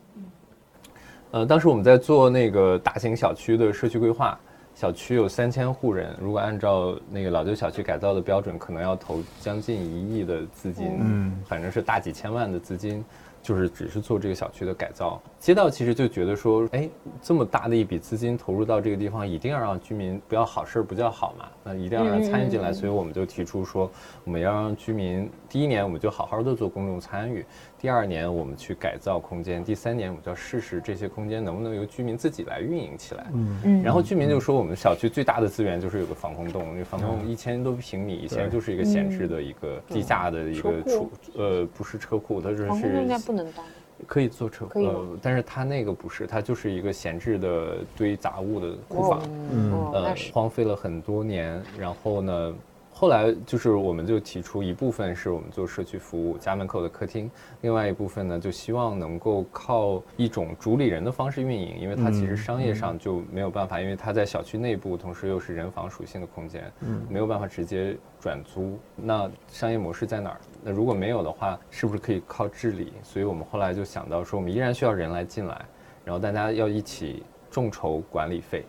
[1.32, 4.40] 呃，当时我们在做那个大型小区的社区规划，
[4.74, 13.04] 小区有三千户人，如果按照那个老旧小区改造的标准，可能要投将近一亿的资金，嗯，反正是大几千万的资金。
[13.46, 16.90] 就是只是做这个小区的改造，街道其实就觉得说，哎，
[17.22, 23.88] 这么大的一笔资金投入到这个地方，一定要让居民不要好事不叫好嘛，那一定要让参与进来，所以我们就提出说，
[24.24, 27.46] 我们要让居民第一年我们就好好的做公众参与。
[27.78, 33.28] 第二年我们去改造空间，第三年我们就要试试这些空间能不能由居民自己来运营起来。
[33.32, 33.84] 嗯嗯。
[33.84, 43.64] 然后居民就说，我们小区最大的资源就是有个防空洞，那防空洞一千多平米，以前就是一个闲置的一个地下的一个储，呃，不是车库，它就是防空洞应该不能当，
[44.08, 49.22] 可以做车，呃，但是它那个不是，它就是一个闲置的堆杂物的库房，
[49.52, 52.54] 嗯，呃，荒废了很多年，然后呢。
[52.98, 57.30] 后来就是我们就提出一部分是我们做社区服务家门口的客厅，
[57.60, 66.72] 另外一部分呢就希望能够靠一种主理人的方式运营，因为它其实商业上就没有办法，因为它在小区内部，同时又是人防属性的空间，
[67.10, 68.80] 没有办法直接转租。
[68.96, 70.40] 那商业模式在哪儿？
[70.64, 72.94] 那如果没有的话，是不是可以靠治理？
[73.04, 75.66] 所以我们后来就想到说，我们依然需要人来进来，
[76.06, 78.64] 然后大家要一起众筹管理费。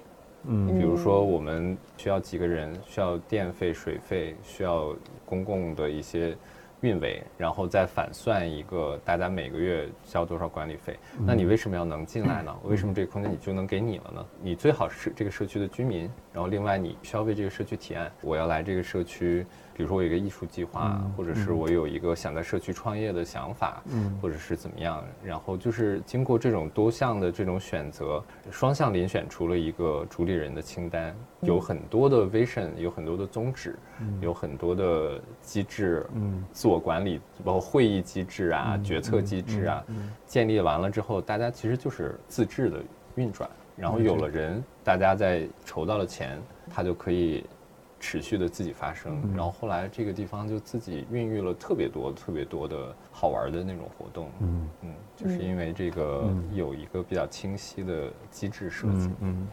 [0.48, 4.94] 嗯，比如说我们需要几个人，需要电费、水费，需要
[5.24, 6.36] 公共的一些
[6.80, 10.96] 运维，然后再反算一个大家每个月交多少管理费。
[11.18, 12.54] 那你为什么要能进来呢？
[12.64, 14.26] 为什么这个空间你就能给你了呢？
[14.40, 19.44] 你最好是这个社区的居民，然后另外你需要为这个社区提案，我要来这个社区。
[19.76, 23.82] 比如说我有一个艺术计划，或者是我有一个想在社区创业的想法，
[24.22, 33.78] 或者是怎么样，然后就是经过这种多项的这种选择，双向遴选出了一个主理人的清单，有很多的 vision，有很多的宗旨，
[34.22, 36.42] 有很多的机制，嗯。
[36.52, 39.84] 自我管理，包括会议机制啊、决策机制啊，
[40.24, 42.82] 建立完了之后，大家其实就是自治的
[43.16, 47.44] 运转，然后有了人，大家在筹到了钱，他就可以。
[48.06, 54.30] 持续的自己发生，然后后来这个地方就自己孕育了特别多、特别多的好玩的那种活动。
[54.38, 59.10] 嗯嗯，就是因为这个有一个比较清晰的机制设计。
[59.18, 59.44] 嗯，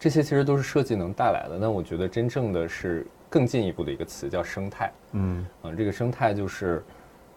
[0.00, 1.56] 这些其实都是设计能带来的。
[1.60, 4.92] 那我觉得真正的是更进一步的一个词叫生态。
[5.12, 6.82] 嗯嗯，这个生态就是，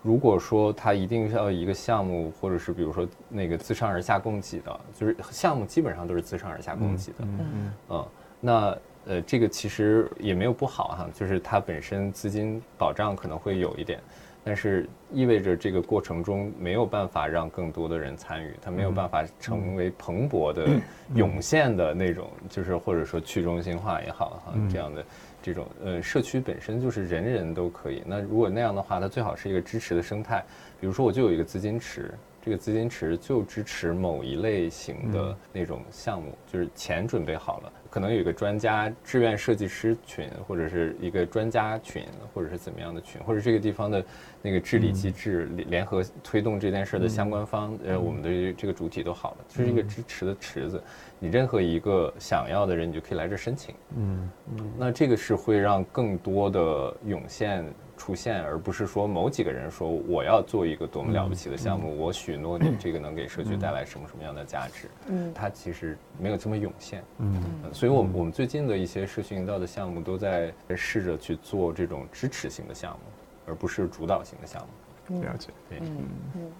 [0.01, 7.17] 如果说它一定要一个项目，或者是比如说那个自上而下供给的，就是项目基本上都是自上而下供给的。
[7.19, 8.05] 嗯嗯，
[8.41, 8.75] 那。
[9.07, 13.99] 呃，这个其实也没有不好哈，就是它本身资金保障可能会有一点，
[14.43, 20.67] 但是意味着这个过程中没有办法让更多的人参与，它没有办法成为蓬勃的
[21.13, 25.05] 涌现的那种，就是或者说去中心化也好哈，这样的
[25.41, 28.01] 这种呃社区本身就是人人都可以。
[28.05, 30.43] 那如果那样的话，它最好是一个支持的生态，
[30.79, 32.13] 比如说我就有一个资金池。
[32.43, 44.03] 这个资金池就支持某一类型的那种项目，就是钱准备好了，可能有一个专家志愿设计师群，或者是一个专家群，或者是怎么样的群，或者这个地方的
[44.41, 50.83] 那个治理机制联合推动这件事的相关方，呃，我们的这个主体都好了，就是一个支持的池子，
[51.19, 53.73] 你任何一个想要的人，你就可以来这申请。
[53.95, 57.63] 嗯嗯，那这个是会让更多的涌现。
[58.05, 64.87] 出现，而不是说某几个人说我要做一个多么了不起的项目，我许诺你这个能给社区带来什么什么样的价值。
[65.07, 67.03] 嗯，它其实没有这么涌现。
[67.17, 67.43] 嗯，
[67.73, 72.99] 所以，我我们最近的一些社区营造的项目都在试着去做这种支持型的项目，
[73.47, 74.61] 而不是主导型的项
[75.07, 75.19] 目。
[75.23, 75.49] 了解。
[75.67, 75.79] 对。
[75.79, 75.97] 嗯
[76.35, 76.51] 嗯，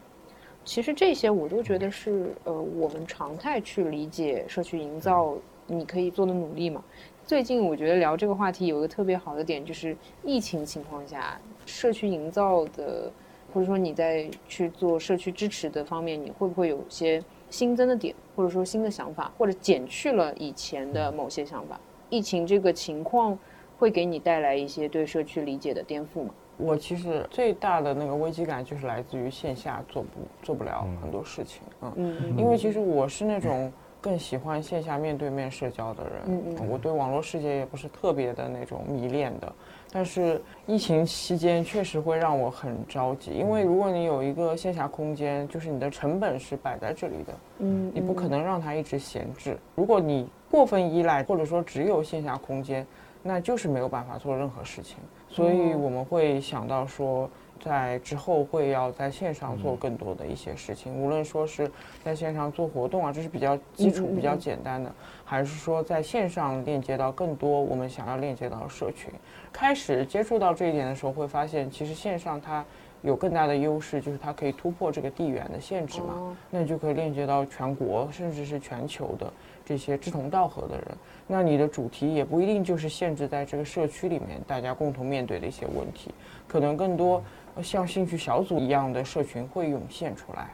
[0.64, 5.38] 其实这些我都觉得是呃，我们常态去理解社区营造
[5.68, 6.84] 你可以做的努力嘛。
[7.26, 13.12] 最近我觉得聊这个话题有一个特别好的点，就是疫情情况下，社区营造的，
[13.52, 17.20] 或者说你在去做社区支持的方面，你会不会有些
[17.50, 21.80] 新增的点，或者说新的想法，或者减去了以前的某些想法？
[22.12, 23.36] 疫情这个情况
[23.80, 26.30] 会给你带来一些对社区理解的颠覆吗？
[26.58, 30.10] 我其实最大的那个危机感就是来自于线下做不
[30.44, 31.64] 做不了很多事情，
[31.96, 33.74] 嗯，因为其实我是那种。
[34.06, 39.52] 更喜欢线下面对面社交的人，嗯嗯，我对网络世界也不是特别的那种迷恋的，
[39.92, 49.58] 但是疫情期间确实会让我很着急，因为如果你有一个线下空间，就是你的成本是摆在这里的，嗯，你不可能让它一直闲置。
[49.74, 52.86] 如果你过分依赖或者说只有线下空间，
[53.24, 54.98] 那就是没有办法做任何事情。
[55.28, 57.28] 所以我们会想到说。
[57.66, 61.70] 在之后会要在线上做更多的一些事情，无论说是
[62.04, 64.94] 在线上做活动啊，这是比较基础、比较简单的，
[65.24, 69.12] 还是说在线上链接到更多我们想要链接到的社群。
[69.52, 72.64] 开始接触到这一点的时候，会发现其实线上它
[73.02, 79.34] 有更大的优势，就是它可以突破这个地缘的限制嘛，那你就可以链接到全国甚至是全球的
[79.66, 80.86] 这些志同道合的人。
[81.26, 86.12] 那你的主题也不一定就是限制在这个社区里面大家共同面对的一些问题，
[86.48, 87.24] 可能更多。
[87.62, 90.50] 像兴趣小组一样的社群会涌现出来，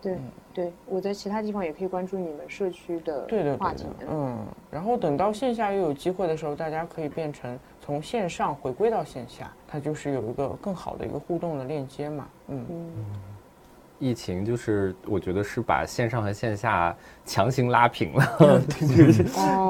[0.00, 0.18] 对
[0.52, 4.38] 对，我在其他地方也可以关注你们社区的话题，嗯，
[4.70, 12.64] 然后等到线下又有机会的时候，大家可以变成从线上回归到线下，它就是有一个更好的一个互动的链接嘛，嗯。
[13.98, 19.24] 疫情就是我觉得是把线上和线下强行拉平了， 就是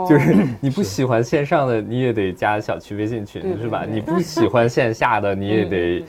[0.08, 3.84] 就是你不喜欢线上的，你也得加小区微信群，是吧？
[3.88, 6.04] 你不喜欢线下的，你也得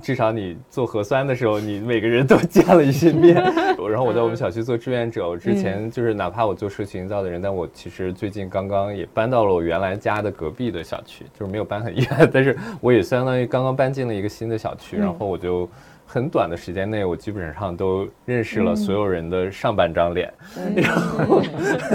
[0.00, 3.34] 至少你做核酸的时候，你每个人都见了一些面。
[3.88, 15.68] 然后我在我们小区做志愿者，我之前就是哪怕我做社区营造的人，但我其实最近刚刚也搬到了我原来家的隔壁的小区，就是没有搬很远， 但是我也相当于刚刚搬进了一个新的小区，然后我就。
[16.12, 20.30] 很短的时间内，我基本上都认识了所有人的上半张脸，
[20.76, 21.40] 然后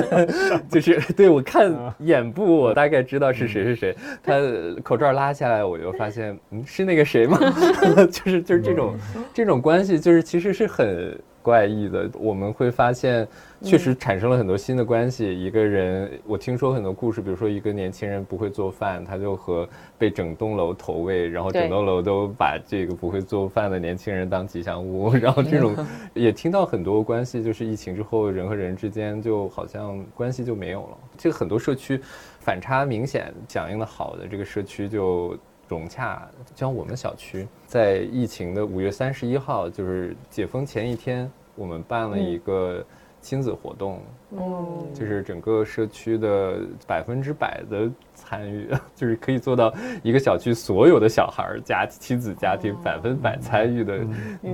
[0.71, 3.95] 就是对我看眼部，我大概知道是谁是谁。
[4.23, 4.33] 他
[4.81, 7.37] 口罩拉下来，我就发现，嗯，是那个谁吗？
[8.11, 8.95] 就是就是这种
[9.35, 11.15] 这种关系，就是其实是很。
[11.47, 13.25] 怪异的，我们会发现，
[13.61, 15.23] 确实产生了很多新的关系。
[15.45, 19.65] 一个人，我听说很多故事，比如说一个年轻人不会做饭，他就和
[19.97, 25.13] 被整栋楼投喂，然后整栋楼都把这个不会做饭的年轻人当吉祥物。
[25.15, 25.73] 然后这种
[26.13, 30.97] 也听到很多关系，就是疫情之后人和人之间就好像关系就没有了。
[31.17, 31.97] 这个很多社区
[32.41, 35.33] 反差明显，响应的好的这个社区就。
[35.67, 42.85] 融洽，像我们小区在疫情的五月三十一号，就是解封前一天，我们办了一个
[43.19, 43.99] 亲子活动，
[44.31, 53.99] 嗯，就是整个社区的百分之百的参与， 就是可以做到一个小区所有的小孩儿家亲子家庭百分百参与的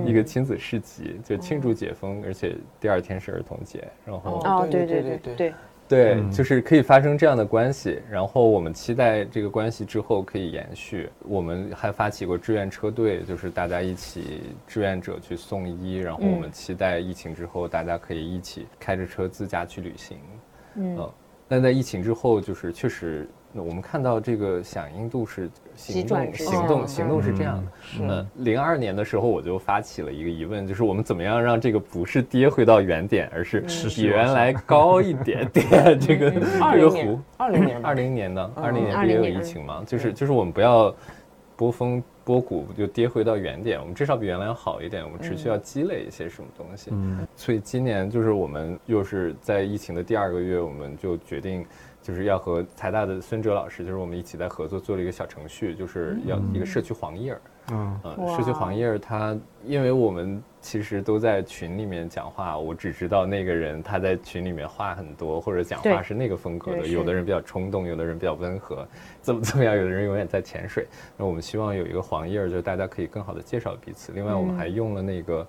[0.04, 5.02] 一个亲子市集，就庆祝解封，而且第二天是儿童节，然后哦，对对。
[5.02, 5.54] 对对对。
[5.88, 11.10] 对，就是可以发生这样的关系，然后我们期待这个关系之后可以延续。
[11.20, 20.18] 我们还发起过志愿车队，就是大家一起志愿者去送医，然后我们期待疫情之后大家可以一起开着车自驾去旅行。
[20.74, 21.10] 嗯，
[21.46, 23.28] 但在疫情之后，就是确实。
[23.56, 28.08] 那我们看到这个响应度是行动行动行动是这样的。
[28.08, 35.96] 呃，零二年的时候我就发起了一个疑问，就是我们怎么样让这个不是跌回到原点，而是比原来高一点 点？
[36.00, 39.84] 这个这个湖，二零年二零年呢二零年不也有疫情吗？
[39.86, 40.92] 就是就是我们不要
[41.56, 45.04] 波峰波谷就跌回到原点，我们至少比原来要好一点。
[45.04, 46.90] 我们持续要积累一些什么东西。
[46.92, 51.64] 嗯，所以今年就是我们又是在疫情的第二个月，我们就决定。
[52.04, 57.40] 就是要和财大的孙哲老师，就是我们一起在合作做了一个小程序，就是要一个社区黄页儿。
[57.72, 57.98] 嗯，
[58.36, 59.34] 社区黄页儿，它
[59.64, 66.86] 因为我们其实都在群里面讲话，我只知道那个人他在群里面话很多，或者讲话是那个风格的。
[66.86, 68.86] 有的人比较冲动，有的人比较温和，
[69.22, 69.74] 怎么怎么样？
[69.74, 70.86] 有的人永远在潜水。
[71.16, 74.12] 那我们希望有一个黄页儿，就是大家可以更好的介绍彼此。
[74.12, 75.46] 另外，我们还用了那个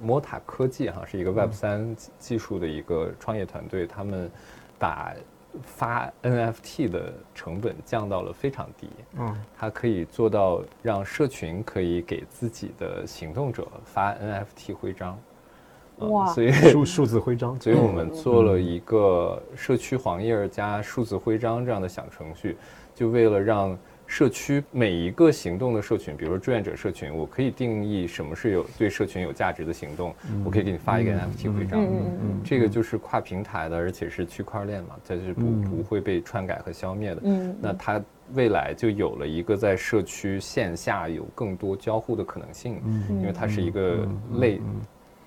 [0.00, 4.30] 摩塔科技，哈，是一个 Web 三技术的一个创业团队，他们
[4.78, 5.12] 把。
[5.62, 8.88] 发 NFT 的成本降到了非常低，
[9.18, 15.18] 嗯，它可以做到让社群可以给自己的行动者发 NFT 徽章，
[15.98, 22.56] 哇，所以数数字徽章， 所以我们做了一个社区黄页加数字徽章这样的小程序，
[22.94, 23.78] 就为了让。
[24.08, 31.86] 社区每一个行动的社群，比如说志愿者社群，我可以定义什么是有对社群有价值的行动，我可以给你发一个 NFT 徽章，
[32.42, 37.22] 这个就是跨平台的，而且是区块链嘛，它是不不会被篡改和消灭的。
[37.60, 38.02] 那它
[38.32, 42.80] 未来就有了一个在社区线下有更多交互的可能性，
[43.10, 44.08] 因为它是一个
[44.40, 44.58] 类。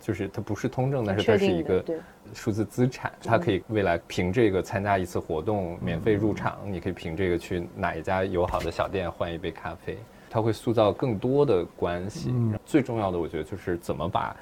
[0.02, 1.86] 就是它不是通证，但是它是一个
[2.34, 9.98] 数字资产，它可以未来凭这个参加一次活动免费入场，你可以凭这个去哪一家友好的小店换一杯咖啡，
[10.30, 12.34] 它会塑造更多的关系。
[12.66, 14.36] 最重要的，我觉得就是怎么把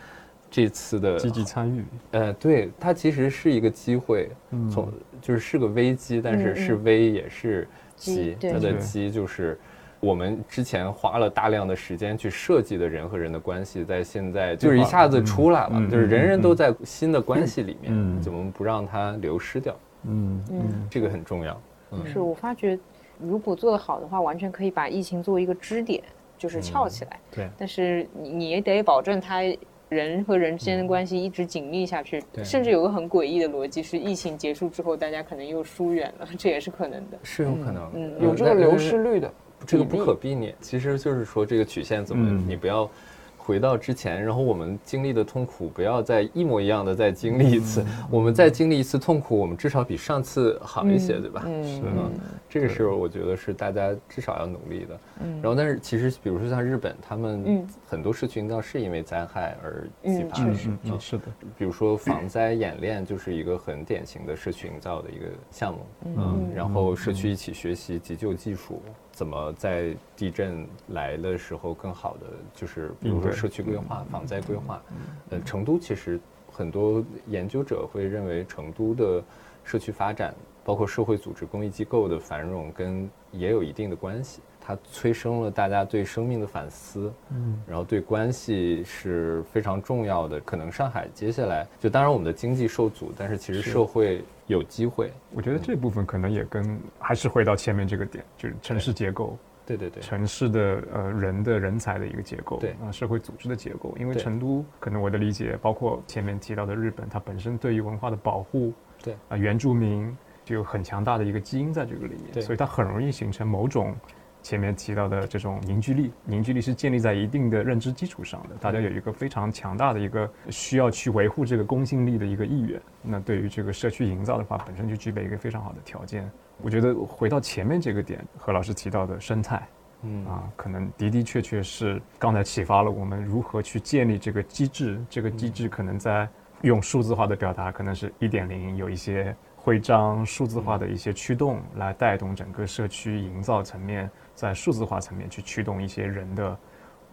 [0.50, 4.30] 这次的积极参与，呃，对，它其实是一个机会，
[4.72, 4.92] 从
[5.22, 9.60] 就是是个危机，但是是危也是机，它的机就是。
[10.00, 19.76] 我们之前花了大量的时间去设计的人和人的关系，在现在就是一下子出来了，就是人人都在新的关系里面，怎么不让它流失掉？
[20.04, 21.60] 嗯嗯，这个很重要。
[22.06, 22.80] 是我发觉，
[23.20, 26.02] 如果做得好的话，完全可以把疫情作为一个支点，
[26.38, 27.20] 就是翘起来。
[27.32, 29.42] 对，但是你你也得保证它
[29.90, 32.24] 人和人之间的关系一直紧密下去。
[32.44, 37.18] 甚至有个很诡异的逻辑是，疫情结束之后，大家可能又疏远了，这也是可能的。
[37.24, 39.30] 是有可能，嗯，有这个流失率的。
[39.66, 42.90] 这个不可避免，其实就是说这个曲线怎么，你不要
[43.38, 47.84] 回到之前，然后我们经历的痛苦不要再一模一样的再经历一次。
[48.12, 51.42] 我们再经历一次痛苦，我们至少比上次好一些，对吧？
[51.42, 52.12] 是吗？
[52.48, 55.00] 这个是我觉得是大家至少要努力的。
[55.22, 61.24] 嗯然后，但是其实比如说像日本，他们很多社区营造是因为灾害而激发的，是的。
[61.58, 65.80] 比如说防灾演练就是一个很典型的社区营造的一个项目。
[66.06, 68.80] 嗯，然后社区一起学习急救技术。
[69.20, 74.82] 怎么在地震来的时候更好的，就是比如说社区规划、防灾规划。
[75.30, 76.18] 呃，成都其实
[76.50, 79.22] 很多研究者会认为，成都的
[79.66, 84.40] 社区发展，包括社会组织、公益机构的繁荣，跟也有一定的关系。
[84.62, 90.40] 它催生了大家对生命的反思，嗯，然后对关系是非常重要的。
[90.40, 94.24] 可能上海接下来就当然我们的经济受阻，但是其实社会
[94.54, 95.12] 有机会。
[95.32, 103.96] 我觉得这部分可能也跟还是回到前面这个点，就是城市结构，对对对，城市的呃人的人才的一个结构，对啊社会组织的结构。
[104.00, 108.74] 因为成都可能我的理解，包括前面提到的日本，它本身对于文化的保护，
[109.04, 113.96] 对啊原住民就有很强大的一个基因在这个里面，所以它很容易形成某种。
[114.42, 118.56] 前面提到的这种凝聚力，凝聚力是建立在一定的认知基础上的。
[118.60, 122.82] 大家有一个非常强大的一个需要去维护这个公信力的一个意愿。
[123.02, 126.30] 那对于这个社区营造的话，本身就具备一个非常好的条件。
[126.62, 129.68] 我觉得回到前面这个点，何老师提到的生态，
[130.04, 135.00] 嗯啊，可能的的确确是刚才启发了我们如何去建立这个机制。
[135.10, 136.28] 这个机制可能在
[136.62, 144.10] 用数字化的表达，可能是一点零有一些徽章数字化的一些驱动，来带动整个社区营造层面。
[144.40, 146.58] 在数字化层面去驱动一些人的，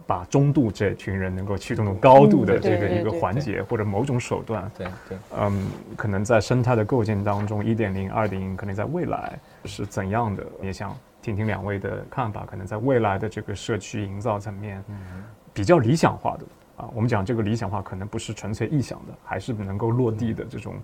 [0.05, 4.71] 把中度这群人能够驱动到高度的这个一个环节或者某种手段。
[4.77, 5.17] 对对。
[5.37, 5.67] 嗯，
[5.97, 10.47] 可能在生态的构建当中，一点零、二点零，可能在未来是怎样的？
[10.61, 12.45] 也想听听两位的看法。
[12.45, 14.81] 可能在未来的这个社区营造层面，
[15.53, 16.45] 比较理想化的
[16.77, 20.75] 啊，我们讲这个理想化，可能不是纯粹臆想的，还是能够落地的这种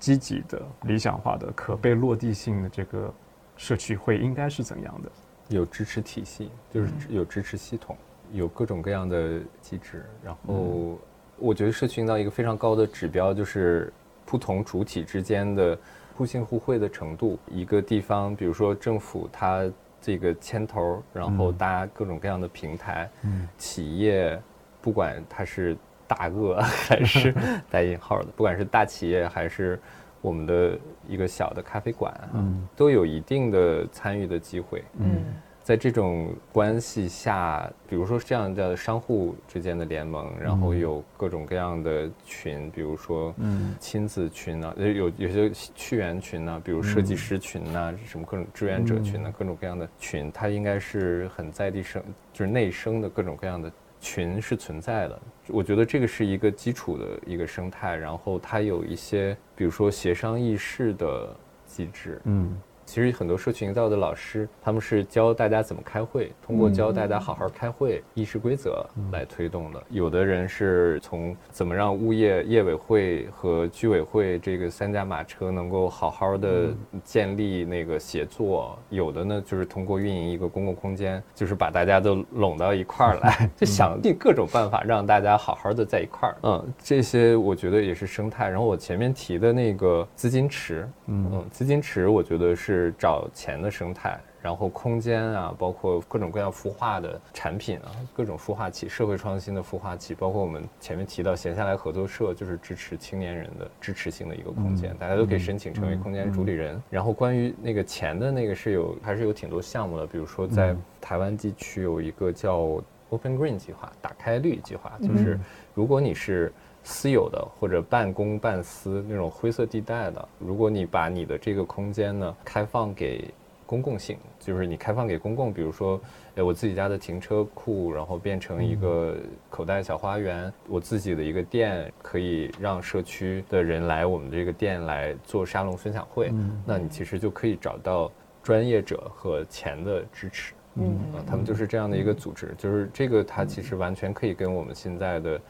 [0.00, 3.14] 积极的、理想化的、可被落地性的这个
[3.56, 5.08] 社区会应该是怎样的？
[5.48, 7.96] 有支持体系，就是有支持系统，
[8.32, 10.04] 有各种各样的机制。
[10.22, 10.98] 然后，
[11.38, 13.92] 我觉得社区营造一个非常高的指标就是
[14.24, 15.78] 不同主体之间的
[16.16, 17.38] 互信互惠的程度。
[17.50, 19.70] 一个地方，比如说政府，它
[20.00, 23.10] 这个牵头，然后搭各种各样的平台。
[23.22, 23.48] 嗯。
[23.58, 24.40] 企业，
[24.80, 25.76] 不管它是
[26.08, 27.34] 大鳄 还是
[27.70, 29.78] 带引号的，不管是大企业还是。
[30.24, 34.82] 我们的一个小的咖啡馆，嗯，都有一定的参与的机会。
[34.96, 35.22] 嗯，
[35.62, 43.74] 在这种关系下，比如说这样的商户之间的联盟，然后有各种各样的群，比如说嗯。
[43.78, 52.02] 亲子群啊，有有些趣园群啊，比如设计师群呐，什么各种志愿者群呐，各种各样的群，它应该是很在地生，
[52.32, 53.70] 就是内生的各种各样的。
[54.04, 61.34] 群是存在的，我觉得这个是一个基础的一个生态，然后它有一些，比如说协商议事的
[61.64, 62.54] 机制，嗯。
[62.86, 69.82] 其实很多社区营造的老师，他们是教大家怎么开会，通过教大家好好开会议事规则来推动的。
[69.90, 76.68] 有的人是从怎么让物业业委会和居委会这个三驾马车能够好好的
[77.02, 86.36] 建立那个协作，有的呢就是通过运营一个公共空间，就是把大家都拢到一块儿来，就想尽各种办法让大家好好的在一块儿。
[86.42, 88.48] 嗯，这些我觉得也是生态。
[88.48, 92.73] 然后我前面提的那个资金池，嗯，资金池我觉得是。
[92.74, 106.82] 是找钱的生态，然后空间啊，包括各种各样孵化的产品啊，各种孵化器、社会创新的孵化器，包括我们前面提到闲下来合作社，就是支持青年人的支持性的一个空间，大家都可以申请成为空间主理人。
[106.90, 115.38] 然后关于那个钱的那个是有还是有挺多项目的，比如说在台湾地区有一个叫 Open Green 计划，打开绿计划，就是
[115.74, 116.52] 如果你是。
[116.84, 123.32] 私有的或者半公半私那种灰色地带的，如果你把你的这个空间呢开放给
[123.66, 125.98] 公共性，就是你开放给公共，比如说，
[126.34, 129.16] 哎，我自己家的停车库，然后变成一个
[129.48, 136.30] 口袋小花园，我自己的一个店，可以让社区的人来我们这个店来做沙龙分享会，
[136.66, 138.12] 那你其实就可以找到
[138.42, 145.40] 专业者和钱的支持，嗯，啊，他们就是这样的一个组织，就是这个它其实完全可以跟我们现在的。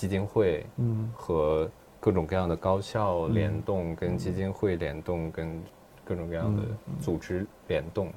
[0.00, 1.70] 基金会，嗯，和
[2.00, 5.62] 各种各样的高校联动，跟基金会联动，跟
[6.06, 6.62] 各种各样的
[7.02, 8.06] 组织联动。
[8.06, 8.12] 嗯，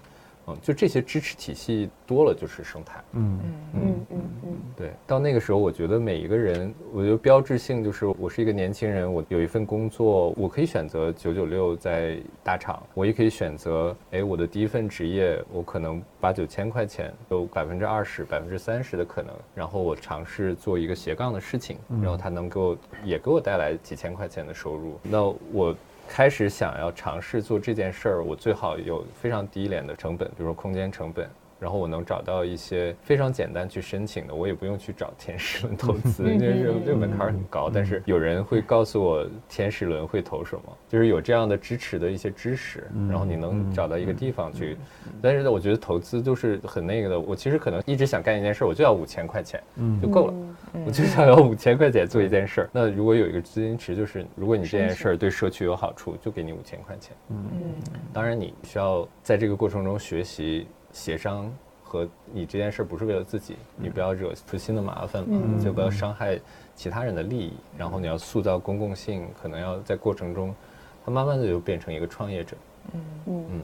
[0.61, 3.01] 就这些支持体系多了就是生态。
[3.13, 4.91] 嗯嗯嗯嗯嗯，对。
[5.07, 24.99] 到那个时候，我觉得每一个人，我觉得标志性就是我是一个年轻人，我有一份工作，我可以选择九九六在大厂，我也可以选择，哎，我的第一份职业，我可能八九千块钱，有百分之二十、百分之三十的可能，然后我尝试做一个斜杠的事情，然后它能够也给我带来几千块钱的收入。
[25.03, 25.75] 那我。
[26.07, 31.27] 开始想要尝试做这件事儿，我最好有非常低廉的成本，比如说空间成本，
[31.63, 37.69] 然后我能找到一些非常简单去申请的，我也不用去找天使轮投资，因 为这个门槛很高。
[37.73, 44.75] 但是有人会告诉我天使轮会投什么，就是有这样的支持的一些知识，然后你能找到一个地方去。
[45.21, 47.17] 但是呢，我觉得投资就是很那个的。
[47.17, 49.63] 我其实可能一直想干一件事，我就要五千块钱，
[50.01, 50.33] 就够了。
[50.85, 52.69] 我就想要五千块钱做一件事儿。
[52.73, 57.15] 那如果有一个资金池，就是如果你这件事儿对社区有好处，就给你五千块钱。
[57.29, 57.45] 嗯，
[58.11, 60.67] 当然你需要在这个过程中学习。
[60.93, 61.51] 协商
[61.83, 66.39] 和你这件事不是为了自己，你不要惹出新的麻烦嘛，就不要伤害
[66.73, 67.53] 其他人的利益。
[67.77, 70.55] 然后你要塑造公共性，可能要在过程中，
[71.03, 72.55] 他慢慢的就变成一个创业者。
[72.93, 73.61] 嗯嗯嗯，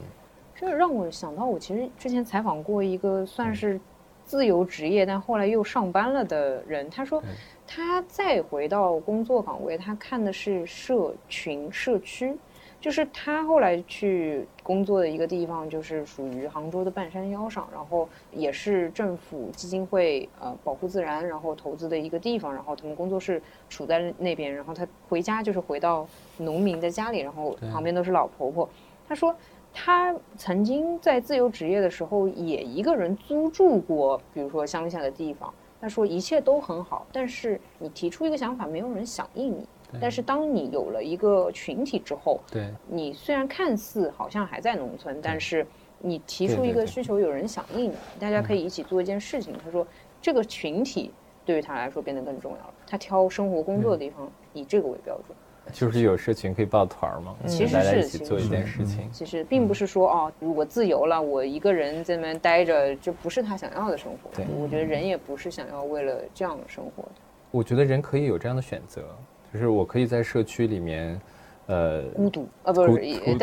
[0.54, 3.80] 这让我想到，我其实之前采访过一个算是
[4.24, 7.22] 自由职业，但后来又上班了的人，他说
[7.66, 12.36] 他再回到工作岗位，他看的是社群社区。
[12.80, 26.06] 就是他后来去工作的一个地方，就是属于杭州的半山腰上，然后也是政府基金会呃保护自然然后投资的一个地方，然后他们工作室处在那边，然后他回家就是回到
[26.38, 28.68] 农民的家里，然后旁边都是老婆婆。
[29.06, 29.34] 他说
[29.74, 35.52] 他曾经在自由职业的时候也一个人租住过，比如说乡下的地方。
[35.82, 39.66] 他说一切都很好，但是你提出一个想法，没有人响应你。
[40.00, 45.66] 但是当你有了一个群体之后，对，你虽然看似好像还在农村，但是
[45.98, 49.54] 你提出一个需求，有人响应，大家可以一起做一件事情。
[49.64, 49.86] 他说，
[50.20, 51.10] 这个群体
[51.44, 52.74] 对于他来说变得更重要了。
[52.86, 55.36] 他挑生活工作的地方以这个为标准，
[55.72, 59.08] 就是有社群可以抱团嘛，其实是一起做一件事情。
[59.12, 64.30] 其实并不是说哦，如果自由了，我一个人在那边待着，这不是他想要的生活。
[64.34, 67.10] 对，我觉得人也不是想要为了这样生活的。
[67.50, 69.04] 我觉得人可以有这样的选择。
[69.52, 71.20] 就是我可以在社区里面，
[71.66, 72.88] 呃，孤独啊，不是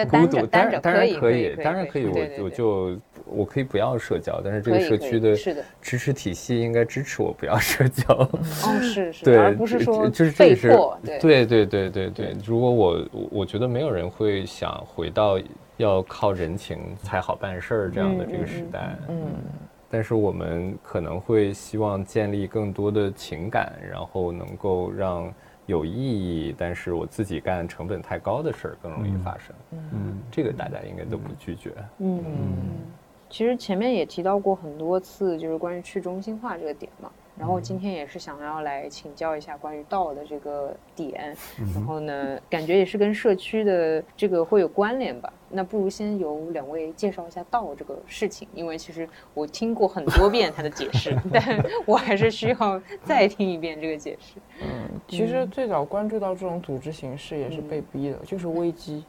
[0.06, 5.36] 孤独，当然当然可以，当然可以，我我就我可以不要社交，但是这个社区的
[5.82, 8.06] 支持体系应该支持我不要社交。
[8.14, 8.30] 哦，
[8.82, 10.98] 是 是，对，而不是说就是被迫。
[11.04, 15.38] 对对对对对，如果我我觉得没有人会想回到
[15.76, 18.96] 要靠人情才好办事儿这样的这个时代。
[19.10, 19.16] 嗯，
[19.90, 25.34] 但是我们可能会希望建立更多的情感，然后能够让。
[25.68, 29.56] 有意义，但是我自己干成本太高的事儿更容易发生。
[29.94, 31.72] 嗯，这个大家应该都不拒绝。
[32.00, 32.24] 嗯，
[33.30, 37.12] 其实前面也提到过很多次，就是关于去中心化这个点嘛。
[37.38, 41.38] 然后今天也是想要来请教一下关于道的这个点，
[41.72, 45.32] 然后呢，感觉也是跟社区的这个会有关联吧。
[45.48, 54.40] 那不如先由两位介绍一下道这个事情，因为其实我听过很多遍他的解释， 但我还是需要再听一遍这个解释。
[54.60, 59.04] 嗯，其实最早关注到这种组织形式也是被逼的，就是危机。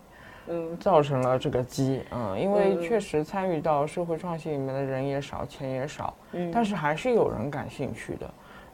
[0.48, 8.28] 嗯，造成了这个机，嗯，因为确实参与到社会创新里面的人也少，钱也少，嗯，但是还是有人感兴趣的。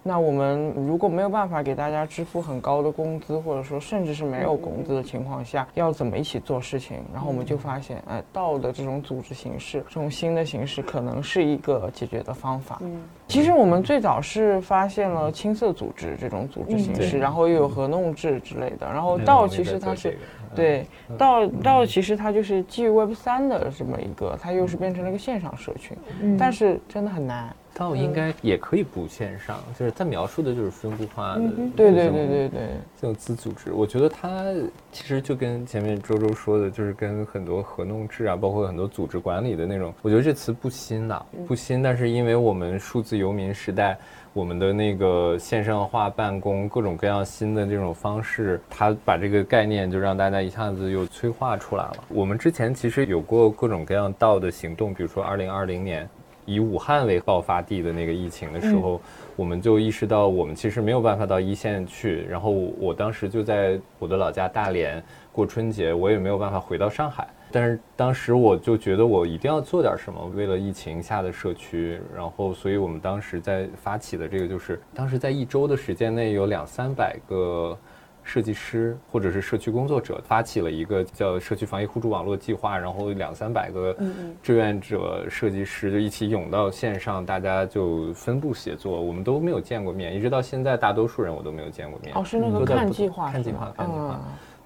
[0.07, 6.99] 那我们如果没有办法给大家支付很高的工资，或者说甚至是没有工资的情况下，要怎么一起做事情？
[7.11, 12.77] 然后我们就发现，哎，道的这种组织形式，这种新的形式，可能是一个解决的方法。
[12.83, 18.87] 嗯，其实我们最早是发现了青色组织这种组织形式，然后又有合弄制之类的。
[18.87, 20.19] 然后道其实它是。
[20.55, 20.87] 对，
[21.19, 25.97] 到到其实它就是基于 Web 三的这么一个，它又是变成了一个线上社群，
[26.39, 27.55] 但是真的很难。
[27.77, 31.41] 倒应该也可以不线上，就是它描述的就是分布化的，
[31.75, 32.61] 对对对对对，
[33.01, 34.45] 这种自组织，我觉得它
[34.93, 43.99] 其实就跟前面周周说的，就是跟很多合弄制啊，包括很多组织管理的那种，我觉得这词不新了，不新，但是因为我们数字游民时代。
[44.35, 52.05] 我们的那个线上化办公，各种各样新的这种方式，它把这个概念就让大家一下子又催化出来了。
[52.09, 56.09] 我们之前其实有过各种各样道的行动，比如说二零二零年
[56.47, 59.01] 以武汉为爆发地的那个疫情的时候，
[59.37, 62.27] 我们就意识到我们其实没有办法到一线去。
[62.29, 67.25] 然后我当时就在我的老家大连过春节，我也没有办法回到上海。
[67.55, 72.01] 但是当时我就觉得我一定要做点什么，为了疫情下的社区。
[72.13, 77.79] 然后，所以我们当时在发起的这个，就是当时在一周的时间内，有两三百个
[78.25, 83.97] 设计师或者是社区工作者发起了一个叫“社区防疫互助网络计划”，然后两三百个
[84.43, 89.01] 志愿者设计师就一起涌到线上，大家就分布协作。
[89.01, 92.13] 我们都没有见过面，一直到现在，大多数人我都没有见过面。
[92.17, 94.21] 哦，是那个看计划，看计划，看计划。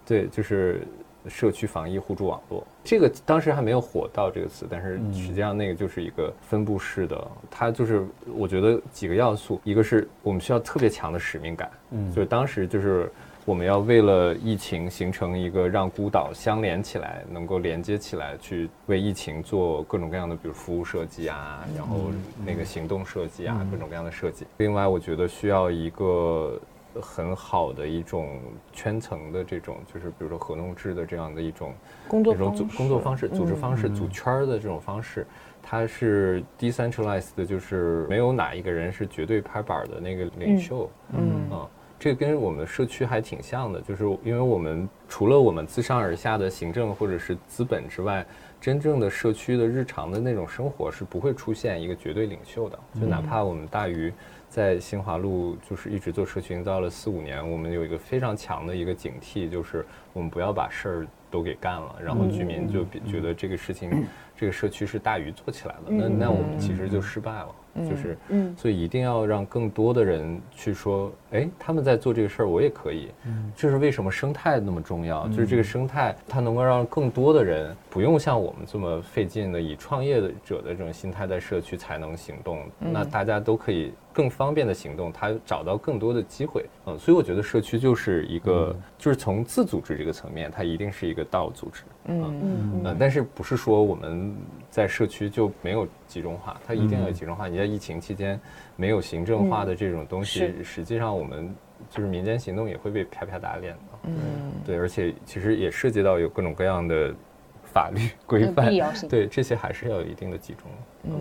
[0.07, 0.87] 对，就是。
[1.29, 13.11] 社区防疫互助网络，这个当时还没有火到这个词，但是实际上那个就是一个分布式的，它就是我觉得几个要素，一个是我们需要特别强的使命感，嗯，就是当时就是
[13.45, 22.11] 我们要为了疫情形成一个让孤岛相连起来，能够连接起来，去为疫情做各种各样的，比如服务设计啊，然后
[22.45, 24.45] 那个行动设计啊，各种各样的设计。
[24.59, 26.61] 另外，我觉得需要一个
[27.01, 28.41] 很好的一种
[28.73, 31.75] 圈层的这种，就是比如说合同制的这样的一种
[32.07, 35.27] 工作这种组工作方式、组织方式、组圈儿的这种方式。
[35.61, 40.89] 它是 decentralized 的，就是没有哪一个人是绝对拍板的那个领袖。
[41.13, 41.69] 嗯啊，
[41.99, 48.25] 这跟我们的社区还挺像的，就是因为我们除了我们自上而下的行政或者是资本之外，
[48.59, 52.79] 真正的社区的日常的那种生活是不会出现一个绝对领袖的。
[52.99, 54.11] 就哪怕我们大鱼
[54.49, 64.07] 在新华路就是一直做社区营造了四五年，我们有一个非常强的一个警惕，就是我们不要把事儿都给干了，然后居民就觉得这个事情。
[64.41, 68.17] 这个社区是大鱼做起来的，那那我们其实就失败了，就是，
[68.57, 73.09] 所以一定要让更多的人去说，哎，他们在做这个事儿，我也可以。
[73.57, 75.27] 这是为什么生态那么重要？
[75.27, 83.93] 就是这个生态，它能够让更多的人不用像我们这么费劲的以创业者的这种心态在社区才能行动，那大家都可以。
[84.19, 92.83] 更方便的行动，他找到更多的机会，嗯，所以我觉得社区就是一个，就是从自组织这个层面，它一定是一个道组织，嗯。
[92.83, 94.35] 嗯，但是不是说我们
[94.71, 97.47] 在社区就没有集中化，它一定要集中化。
[97.47, 98.41] 你在疫情期间
[98.75, 101.55] 没有行政化的这种东西，实际上我们
[101.89, 107.15] 就是民间行动也会被啪啪打脸的，嗯，对，而且其实也涉及到有各种各样的
[107.63, 108.69] 法律规范，
[109.09, 110.65] 对，这些还是要有一定的集中，
[111.05, 111.13] 嗯。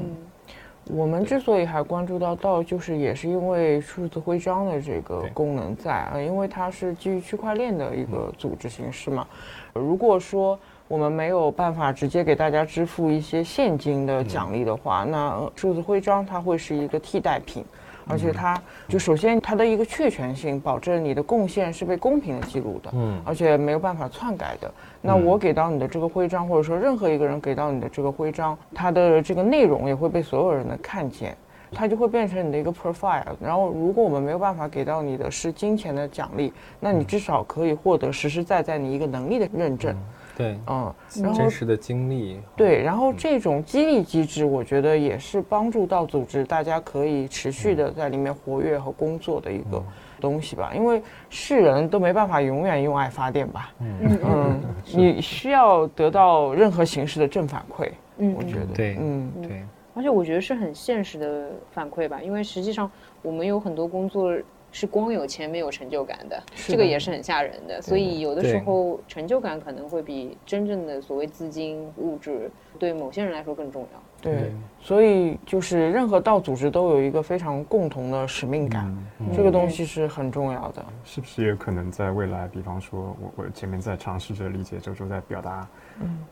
[0.89, 9.27] 我们之所以还关注到道，就是也是因为数字徽章的这个功能在啊，因为它是基于区块链的一个组织形式嘛。
[9.73, 10.57] 如果说
[10.87, 17.63] 我们没有办法直接给大家支付一些现金的奖励的话，那数字徽章它会是一个替代品。
[18.09, 24.71] 而且它就首先它的一个确权性，保证你的贡献是被公平的记录的，嗯，而且没有办法篡改的。
[25.01, 31.35] 那我给到你的这个徽章，或者说任何一个人给到你的这个徽章，它的这个内容也会被所有人的看见，
[31.71, 33.23] 它就会变成你的一个 profile。
[33.41, 39.95] 然后如果我们没有办法给到你的是金钱的奖励，那你至少可以获得实实在在你一个能力的认证。
[40.37, 40.93] 对，嗯，
[41.33, 49.83] 真实的经历，对，然后这种激励机制，我觉得也是帮助到组织，大家可以持续的在里面活跃和工作的一个
[50.21, 50.71] 东西吧。
[50.75, 54.61] 因为是人都没办法永远用爱发电吧，嗯 嗯，
[54.93, 59.63] 你需要得到任何形式的正反馈，嗯，我觉得，对，嗯对，
[59.95, 62.91] 而且我觉得是很现实的反馈吧，因为实际上
[63.23, 64.31] 我们有很多工作。
[64.77, 67.81] 是光有钱没有成就感的，这个也是很吓人的。
[67.81, 73.99] 所以有的时候成就感可能会比真正的所谓资金物质对某些人来说更重要。
[74.21, 78.95] 对，所以就是任何道组织都有一个非常共同的使命感，
[79.35, 80.85] 这个东西是很重要的。
[81.03, 85.86] 是不是也可能在未来，比方说我我前面在尝试着理解周周在表达，嗯，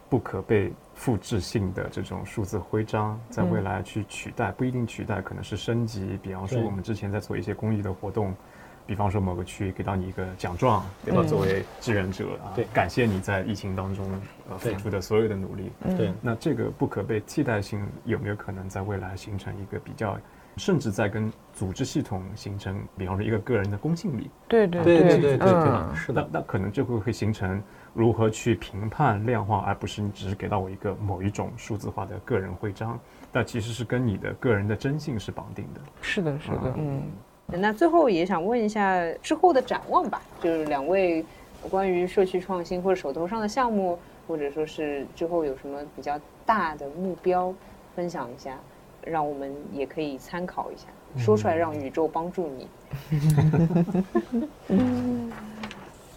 [0.09, 0.71] 不可被。
[0.97, 6.17] 复制性的这种数字徽章，在未来去取代不一定取代，可能是升级。
[6.23, 8.33] 比方说，我们之前在做一些公益的活动，
[8.87, 11.21] 比方说某个区给到你一个奖状，对吧？
[11.21, 14.09] 作为志愿者啊，对，感谢你在疫情当中
[14.49, 15.69] 呃付出的所有的努力。
[15.97, 20.17] 对，那这个不可被替代性有没有可能在未来形成一个比较，
[20.55, 24.31] 甚至在跟组织系统形成，比方说一个个人的公信力？
[24.47, 27.61] 对对对对对对，是的，那可能就会会形成。
[27.95, 32.99] 如何去评判量化，而不是你只是给到我一个某一种数字化的个人徽章？
[33.31, 35.79] 那其实是跟你的个人的征信是绑定的。
[36.01, 37.01] 是的，是的，嗯。
[37.47, 41.23] 那最后也想问一下之后的展望吧，就是两位
[41.69, 47.53] 关于社区创新或者手头上的项目，或者说是之后有什么比较大的目标，
[47.95, 48.57] 分享一下，
[49.03, 50.87] 让我们也可以参考一下，
[51.23, 52.67] 说出来让宇宙帮助你。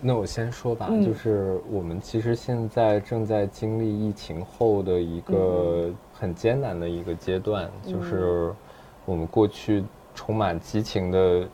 [0.01, 8.55] 那我先说吧，就是我们其实现在正在经历疫情后的一个很艰难的一个阶段，就是
[9.05, 9.83] 我们过去
[10.15, 11.49] 充满激情的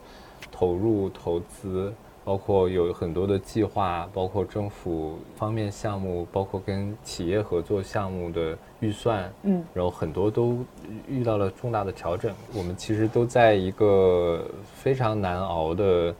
[0.51, 1.91] 投入投资，
[2.23, 10.59] 包括有很多的计划，包括政府方面项目，包括跟企业合作项目的预算，嗯，然后很多都
[11.07, 12.31] 遇到了重大的调整。
[12.53, 16.13] 我们其实都在一个非常难熬的。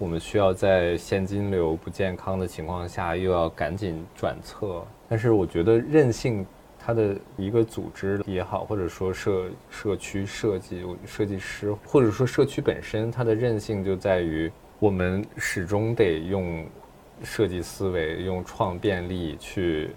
[0.00, 4.82] 我们需要在现金流不健康的情况下，又要赶紧转侧。
[5.06, 6.46] 但是我觉得韧性，
[6.78, 16.64] 它的一个组织也好，或者说社社区设计设计师，或者说社区本身，它的韧性就在于我们始终得用
[17.22, 19.90] 设计思维、用创变力去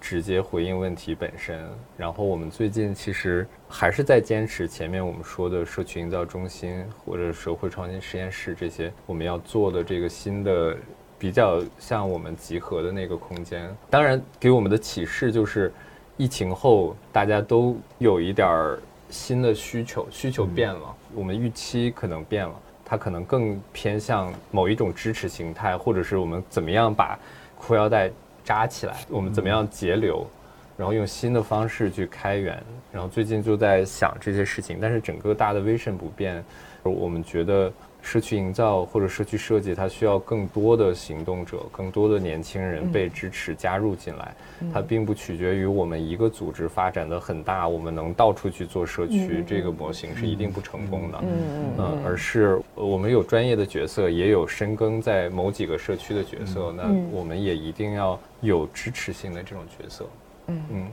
[0.00, 1.64] 直接回应问题本身。
[1.96, 10.76] 然后我们最近其实还是在坚持前面我们说的社区营造中心或者社会创新实验室这些我们要做的这个新的
[11.18, 13.68] 比较像我们集合的那个空间。
[13.90, 15.72] 当然，给我们的启示就是，
[16.16, 18.78] 疫情后大家都有一点儿
[19.10, 22.54] 新的需求，需求变了，我们预期可能变了。
[22.84, 27.18] 它可能更偏向某一种支持形态，或者是我们怎么样把
[27.58, 28.10] 裤腰带
[28.48, 30.26] 扎起来，我们怎么样节流，
[30.74, 32.58] 然后用新的方式去开源。
[32.90, 36.42] 然后最近就在想这些事情，但是整个大的 vision 不变，
[36.82, 37.70] 我们觉得
[38.08, 44.34] 社区营造或者社区设计，它需要更多的行动者，更多的年轻人被支持加入进来。
[44.72, 51.18] 它并不取决于我们一个组织发展的很大，我们能到处去做社区，这个模型是一定不成功的。
[51.20, 60.06] 嗯嗯嗯，而是呃我们有专业的角色，也有深耕在某几个社区的角色，那我们也一定要有支持性的这种角色。
[60.46, 60.88] 嗯嗯，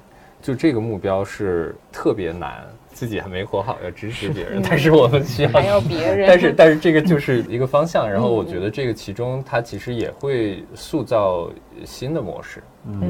[0.45, 11.49] 就这个目标是特别难，自己还没活好，要支持别人， 但是我们需要还要别人，但是但是这个就是一个方向，然后我觉得这个其中它其实也会塑造
[11.83, 12.61] 新的模式，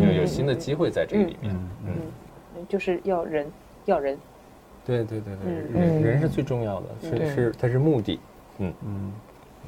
[0.02, 1.54] 有有新的机会在这个里面。
[1.86, 3.46] 嗯，就是要人
[3.84, 4.18] 要人，
[4.86, 8.18] 对对对对，嗯人人是最重要的，对是是它是目的。
[8.60, 8.74] 嗯。
[8.86, 9.12] 嗯，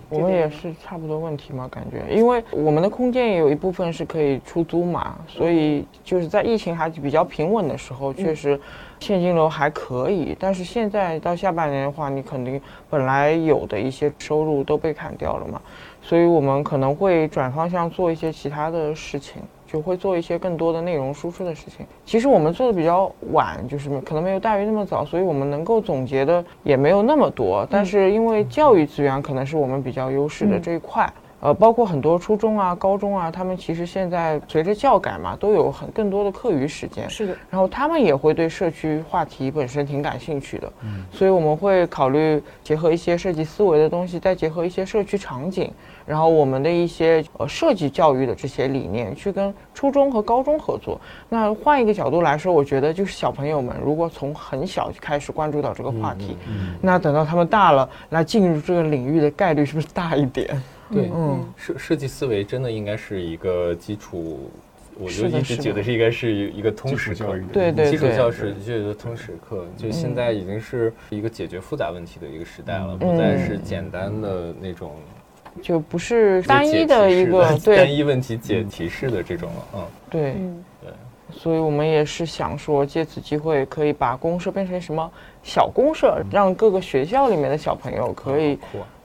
[0.09, 8.59] 我们也是差不多问题嘛，感觉，因为我们的空间也有一部分是可以出租嘛，所以就是在疫情还比较平稳的时候，确实
[8.99, 10.35] 现金流还可以。
[10.39, 15.61] 但是现在到下半年的话，你肯定本来有的一些收入都被砍掉了嘛，
[16.01, 19.41] 所以我们可能会转方向做一些其他的事情。
[19.67, 21.85] 就会做一些更多的内容输出的事情。
[22.05, 27.67] 其实我们做的比较晚，就是可能没有大鱼那么早，所以我们能够总结的也没有那么多。
[27.69, 31.11] 但是因为教育资源可能是我们比较优势的这一块。
[31.47, 37.09] 呃，包括很多初中啊、高中啊，他们其实现在随着教改嘛，都有很更多的课余时间。
[37.09, 45.71] 是的，然后他们也会对社区话题本身挺感兴趣的，嗯，所以我们会考虑结合一些设计思维的东西，再结合一些社区场景，
[46.05, 50.99] 然后我们的一些呃设计教育的这些理念，去跟初中和高中合作。
[51.29, 60.61] 那换一个角度来说，我觉得就是小朋友们如果从很小就开始关注到这个话题，嗯那等到他们大了，那进入这个领域的概率是不是大一点？
[60.91, 64.49] 对，嗯设设计思维真的应该是一个基础，
[64.99, 72.99] 我就一直觉得是应该是一个通识教育，对对基础对教师就是通识课，就现在已经是一个解决复杂问题的一个时代了，嗯。
[72.99, 74.95] 不再是简单的那种
[75.61, 77.77] 就不是单一的一个 对。
[77.77, 80.21] 单一问题解提示的这种了，嗯，对。
[80.81, 80.91] 对。
[81.29, 85.11] 所以我们也是想说，借此机会可以把公社变成什么
[85.43, 88.57] 小公社，让各个学校里面的小朋友可以，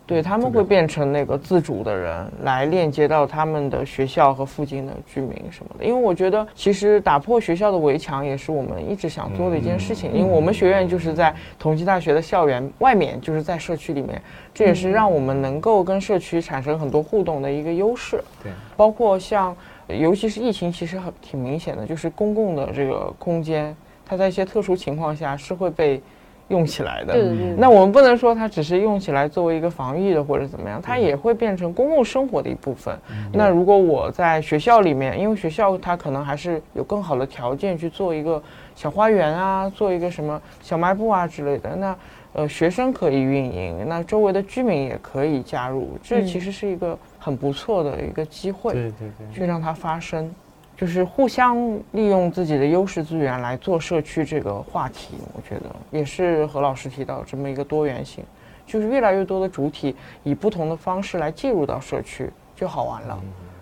[0.07, 5.85] 对他们会变成那个自主的人，来链接到他们的学校和附近的居民什么的。
[5.85, 10.13] 因为我觉得，其实打破学校的围墙也是我们一直想做的一件事情。
[10.13, 14.21] 因为我们学院就是在同济大学的校园外面，就是在社区里面，
[14.53, 18.23] 这也是让我们能够跟社区产生很多互动的一个优势。
[18.43, 23.75] 对，包括像，尤其是疫情，其实很挺明显的，就是公共的这个空间，
[24.05, 26.03] 它在一些特殊情况下是会被
[26.49, 27.12] 用起来的。
[27.12, 32.97] 对对对，那我们不能说它只是用起来作为一个防御的或者怎么样，它也会变成公共生活的一部分。
[33.32, 38.43] 那如果我在学校里面，因为学校它可能还是有更好的条件去做一个
[38.74, 41.97] 小花园啊，做一个什么小卖部啊之类的，那
[42.34, 48.72] 呃学生可以运营，那周围的居民也可以加入，这嗯其实是一个很不错的一个机会。
[48.72, 50.34] 对对对，去让它发生，
[50.83, 51.57] 就是互相
[51.93, 55.14] 利用自己的优势资源来做社区这个话题。
[55.33, 58.24] 我觉得也是何老师提到这么一个多元性，
[58.66, 63.16] 就是越来越多的主体以不同的方式来介入到社区，就好玩了。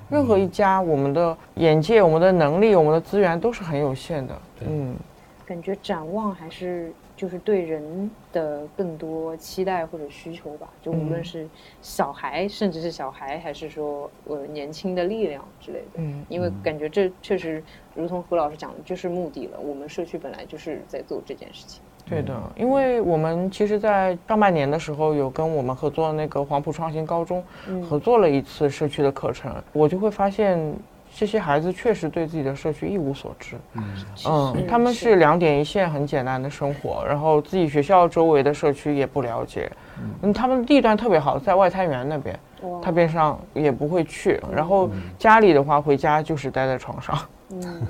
[0.09, 4.35] 任何一家，我们的眼界、我们的能力、我们的资源都是很有限的。
[4.67, 4.97] 嗯，
[5.45, 6.91] 感觉展望还是
[7.21, 11.47] 就是对人的更多期待或者需求吧，就无论嗯是
[11.83, 15.97] 小孩，甚至是小孩，还是说呃年轻的力量之类的。
[15.97, 17.63] 嗯，因为感觉这确实
[17.95, 19.61] 如同何老师讲的，就是目的了。
[19.61, 21.83] 我们社区本来就是在做这件事情。
[22.09, 30.59] 对的，因为我们其实，在上半年的时候有跟我们合作的那个黄埔创新高中嗯合作了一次社区的课程，我就会发现
[31.17, 33.57] 这些孩子确实对自己的社区一无所知。
[34.27, 39.71] 嗯，他们是两点一线很简单的生活，然后自己学校周围的社区也不了解。
[40.23, 42.39] 嗯，他们地段特别好，在外滩源那边，
[42.83, 44.41] 他边上也不会去。
[44.55, 44.89] 然后
[45.19, 47.19] 家里的话，回家就是待在床上。
[47.53, 47.87] 嗯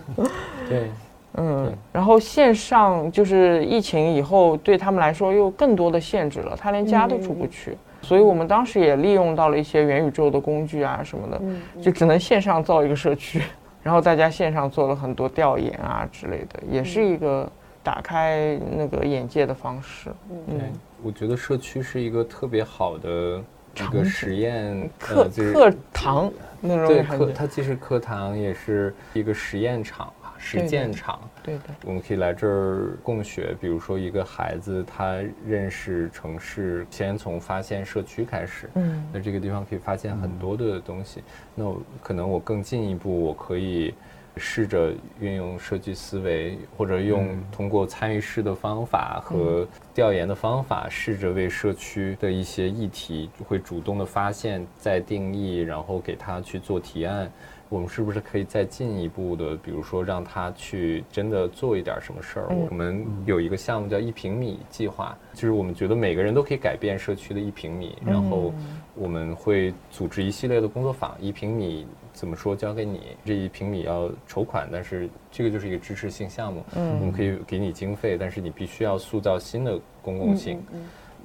[0.68, 0.90] 对，
[1.34, 7.76] 嗯，然后线上就是疫情以后，对他们来说又更多的限制了，他连家都出不去。
[8.10, 13.40] 所以我们当时也利用到了一些元宇宙的工具啊什么的，嗯就只能线上造一个社区。
[13.84, 17.48] 然后大家线上做了很多调研啊之类的，也是一个
[17.84, 20.10] 打开那个眼界的方式。
[20.48, 20.58] 嗯，
[21.04, 23.40] 我觉得社区是一个特别好的
[23.76, 30.12] 一个实验课课堂那种对课，它既是课堂，也是一个实验场。
[30.42, 33.54] 实践场，对的，我们可以来这儿共学。
[33.60, 38.70] 比如说，一个孩子他认识城市，先从发现社区开始。
[38.74, 41.22] 嗯，那这个地方可以发现很多的东西。
[41.54, 41.70] 那
[42.02, 43.92] 可能我更进一步，我可以
[44.38, 57.30] 试着运用设计思维，或者用通过参与式的方法和调研的方法，试着为社区的一些议题会主动的发现、再定义，然后给他去做提案。
[57.70, 62.48] 我们是不是可以再进一步的，比如说让他去真的做一点什么事儿？
[62.68, 68.52] 我们有一个项目叫一平米计划，就是我们觉得每个人都可以改变社区的一平米，然后
[68.96, 71.16] 我们会组织一系列的工作坊。
[71.20, 72.56] 一平米怎么说？
[72.56, 80.60] 交给你这一平米要筹款，但是这个就是一个支持性项目，我们可以给你经费，但是你必须要塑造新的公共性。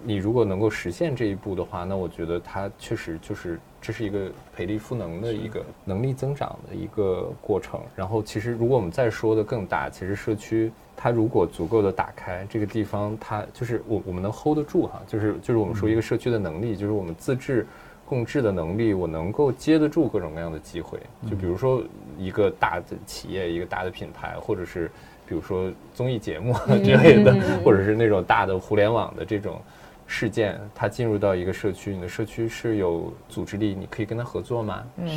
[0.06, 7.82] 你如果能够实现这一步的话，那我觉得它确实就是这是一个培力赋能的一个能力增长的一个过程。
[7.96, 17.66] 然后，其实如果我们再说的更大，其实社区它如果足够的打开这个地方，它就是我我们能 hold 得住哈，就是就是我们说一个社区的能力，就是我们自治
[18.06, 21.00] 共治的能力，我能够接得住各种各样的机会。
[21.28, 21.82] 就比如说
[22.20, 24.92] 一个大的企业，一个大的品牌，或者是
[25.28, 26.54] 比如说综艺节目
[26.84, 29.60] 之类的，或者是那种大的互联网的这种。
[30.08, 34.84] 事件，它进入到一个社区，你的社区是有组织力，你可以跟他合作吗？
[34.98, 35.08] 嗯，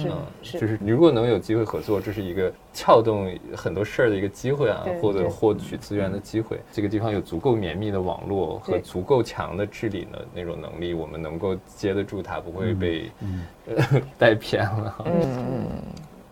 [0.42, 6.58] 是，就是你如果能有机会合作，这是一个撬动很多事儿的一个机会啊，或者获取资源的机会。
[6.72, 13.10] 这个地方有足够绵密的网络和足够强的治理的那种能力，我们能够接得住它，不会被
[14.16, 15.04] 带偏了。
[15.04, 15.66] 嗯嗯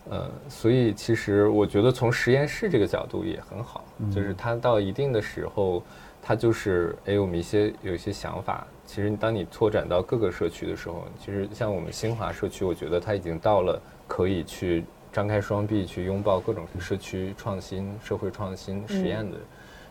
[0.09, 0.31] 嗯。
[0.49, 5.83] 所以其实我觉得从实验室这个角度也很好，就是它到一定的时候。
[6.21, 8.67] 它就是哎，我们一些有一些想法。
[8.85, 19.37] 其实，当你拓展到各个社区的时候，其实像我们新华社区，我觉得它已经到了可以去张开双臂去拥抱各种社区创新、社会创新实验的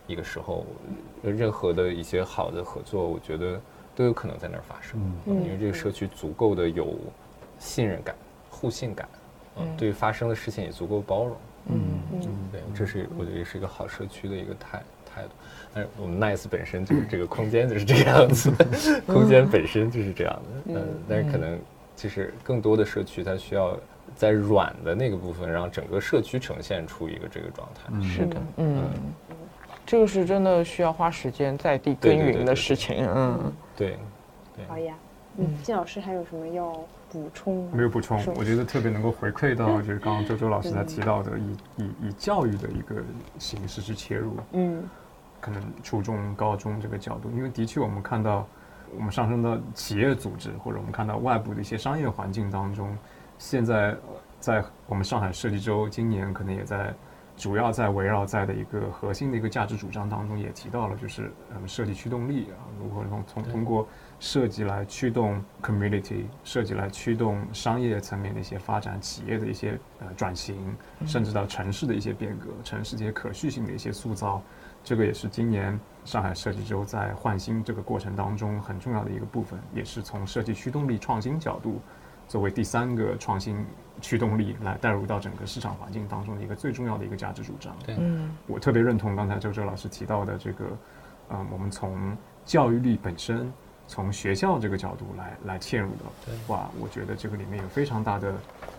[0.06, 0.64] 一个时候。
[1.22, 3.60] 任何的一些好的合作，我觉得
[3.94, 6.94] 都有可能在那儿发生，因为这个社区足够的有
[7.58, 8.14] 信任感、
[8.48, 9.08] 互信感，
[9.56, 11.36] 嗯，对发生的事情也足够包容。
[11.68, 11.80] 嗯
[12.12, 12.20] 嗯，
[12.52, 14.82] 对，这是我觉得也是一个好社区的一个态
[15.16, 15.30] 态度。
[15.98, 18.50] 我们 Nice 本身就是这个空间就是这个样子，
[19.06, 20.72] 空间本身就是这样的。
[20.74, 21.58] 嗯，但是可能
[21.94, 23.76] 其实更多的社区它需要
[24.14, 28.08] 在软的那个部分，让整个社区呈现出一个这个状态。
[28.08, 28.84] 是的，嗯，
[29.84, 33.06] 这个是真的需要花时间在地耕耘的事情。
[33.14, 33.98] 嗯，对，
[34.66, 34.94] 好呀。
[35.36, 36.72] 嗯，金老师还有什么要
[37.12, 37.70] 补充？
[37.70, 42.94] 没有补充，我觉得特别能够回馈到， 就是刚刚周周老师他提到的，以以以教育的一个
[43.38, 44.36] 形式去切入。
[44.52, 44.82] 嗯。
[45.46, 48.44] 可能初中、高中这个角度，因为的确我们看到，
[48.96, 52.98] 我们上升到企业组织，或者我们看到外部的一些商业环境当中，
[53.38, 53.96] 现在
[54.40, 56.92] 在我们上海设计周今年可能也在
[57.36, 63.86] 主要在围绕在的一个核心的一个价值主张当中，也提到了就是嗯设计驱动力啊，如何从从通过
[64.18, 70.74] 设计来驱动 community，设计来驱动商业层面的一些发展，企业的一些呃转型，
[71.06, 74.42] 甚至到城市的一些变革，城市这些可续性的一些塑造。
[74.86, 81.80] 这个也是今年上海设计周在换新这个过程当中很重要的一个部分，也是从设计驱动力创新角度，
[82.28, 83.66] 作为第三个创新
[84.00, 87.74] 驱动力来带入到整个市场环境当中的一个最重要的一个价值主张。
[87.84, 87.98] 对，
[88.46, 90.64] 我特别认同刚才周周老师提到的这个，
[91.30, 93.52] 嗯，我们从教育力本身，
[93.88, 98.32] 从学校这个角度来来切入的话，我觉得这个里面有非常大的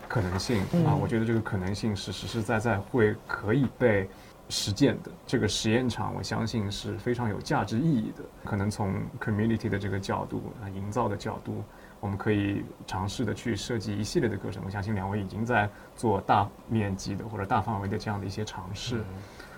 [0.08, 0.96] 可能性啊。
[0.96, 4.08] 我觉得这个可能性是实实在在会可以被。
[4.50, 8.24] 实践的这个实验场，我相信是非常有价值意义的。
[8.46, 11.64] 可能从 community 的这个角度啊，营造的角度，
[12.00, 14.64] 我们可以尝试的去设计一系列的课程。
[14.66, 19.04] 我相信两位已经在做大面积的或者大范围的这样的一些尝试。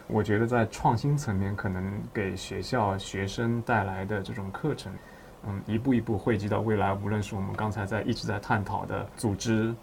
[0.07, 4.91] 我觉得在创新层面，可能给学校学生带来的这种课程，
[5.45, 9.75] 嗯，一步一步汇集到未来，无论是我们刚才在一直在探讨的组织。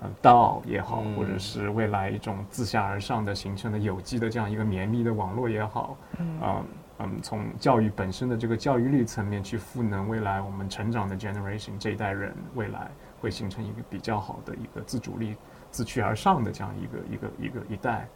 [0.00, 6.64] 呃，道也好，或者是未来一种自下而上的形成的有机的这样一个绵密的网络也好，嗯，
[7.00, 12.88] 嗯，从教育本身的这个教育力层面去赋能未来我们成长的 generation 这一代人，未来
[13.20, 15.34] 会形成一个比较好的一个自主力、
[15.72, 18.06] 自驱而上的这样一个一个一个一代，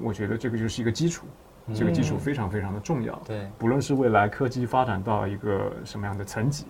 [0.00, 1.26] 我觉得这个就是一个基础，
[1.74, 3.20] 这个基础非常非常的重要。
[3.26, 6.66] 对，不论是未来科技发展到一个什么样的层级，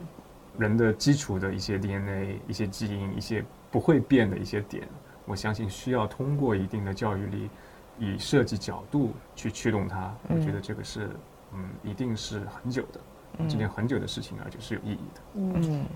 [0.57, 3.45] 人的基础的一些 DNA、一些基因、一些。
[3.73, 4.87] 不会变的一些点，
[5.25, 7.51] 我相信需要通过一定的教育力，
[7.99, 10.15] 以设计角度去驱动它。
[10.29, 11.09] 我觉得这个是，
[11.55, 13.01] 嗯，一定是很久的，
[13.49, 15.21] 这件很久的事情，而且是有意义的。
[15.35, 15.87] 嗯，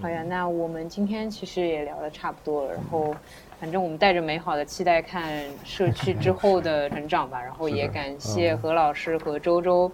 [0.00, 3.16] 好呀，那我们今天其实也聊得差不多了，然后
[3.58, 9.90] 反正我们带着美好的期待看社区之后的成长吧，然后也感谢何老师和周周，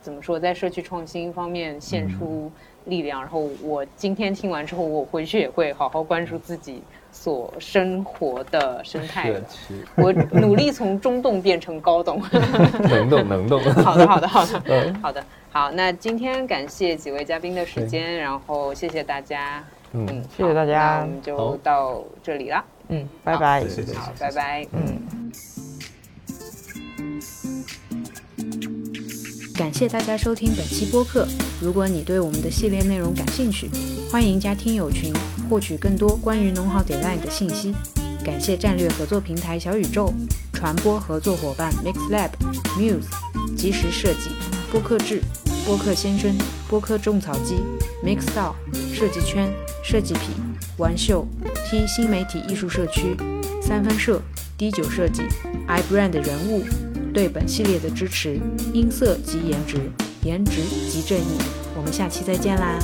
[0.00, 2.50] 怎么说在社区创新方面献出
[2.86, 6.82] 力量，然后我今天听完之后，我回去也会好好关注自己
[7.12, 9.42] 所生活的生态的，
[9.96, 12.22] 我努力从中洞变成高洞，
[12.88, 13.62] 能动能动。
[13.74, 14.94] 好的好的好的。
[15.02, 15.24] 好的。
[15.50, 19.62] 好，那今天感谢几位嘉宾的时间，然后谢谢大家，
[19.92, 20.06] 嗯，
[20.36, 25.32] 谢谢大家，我们就到这里了，嗯，拜拜，好，拜拜，嗯，
[29.54, 31.28] 感谢大家收听本期播客。
[31.60, 33.70] 如果你对我们的系列内容感兴趣，
[34.10, 35.12] 欢迎加听友群，
[35.48, 37.72] 获取更多关于农好 Design 的信息。
[38.24, 40.12] 感谢战略合作平台小宇宙，
[40.52, 42.30] 传播合作伙伴 MixLab、
[42.76, 43.06] Muse、
[43.56, 44.30] 即时设计、
[44.72, 45.22] 播客制。
[45.64, 46.36] 播客先生、
[46.68, 47.54] 播客种草机、
[48.04, 48.52] Mixdow、
[48.92, 49.50] 设计圈、
[49.82, 50.28] 设计品、
[50.76, 51.26] 玩秀、
[51.70, 53.16] T 新媒体艺术社区、
[53.62, 54.20] 三分社、
[54.58, 55.22] D 九设计、
[55.66, 56.62] iBrand 人物
[57.14, 58.40] 对本系列的支持，
[58.72, 59.78] 音色及颜值，
[60.24, 60.60] 颜值
[60.90, 61.38] 即正义。
[61.76, 62.76] 我们下期再见啦！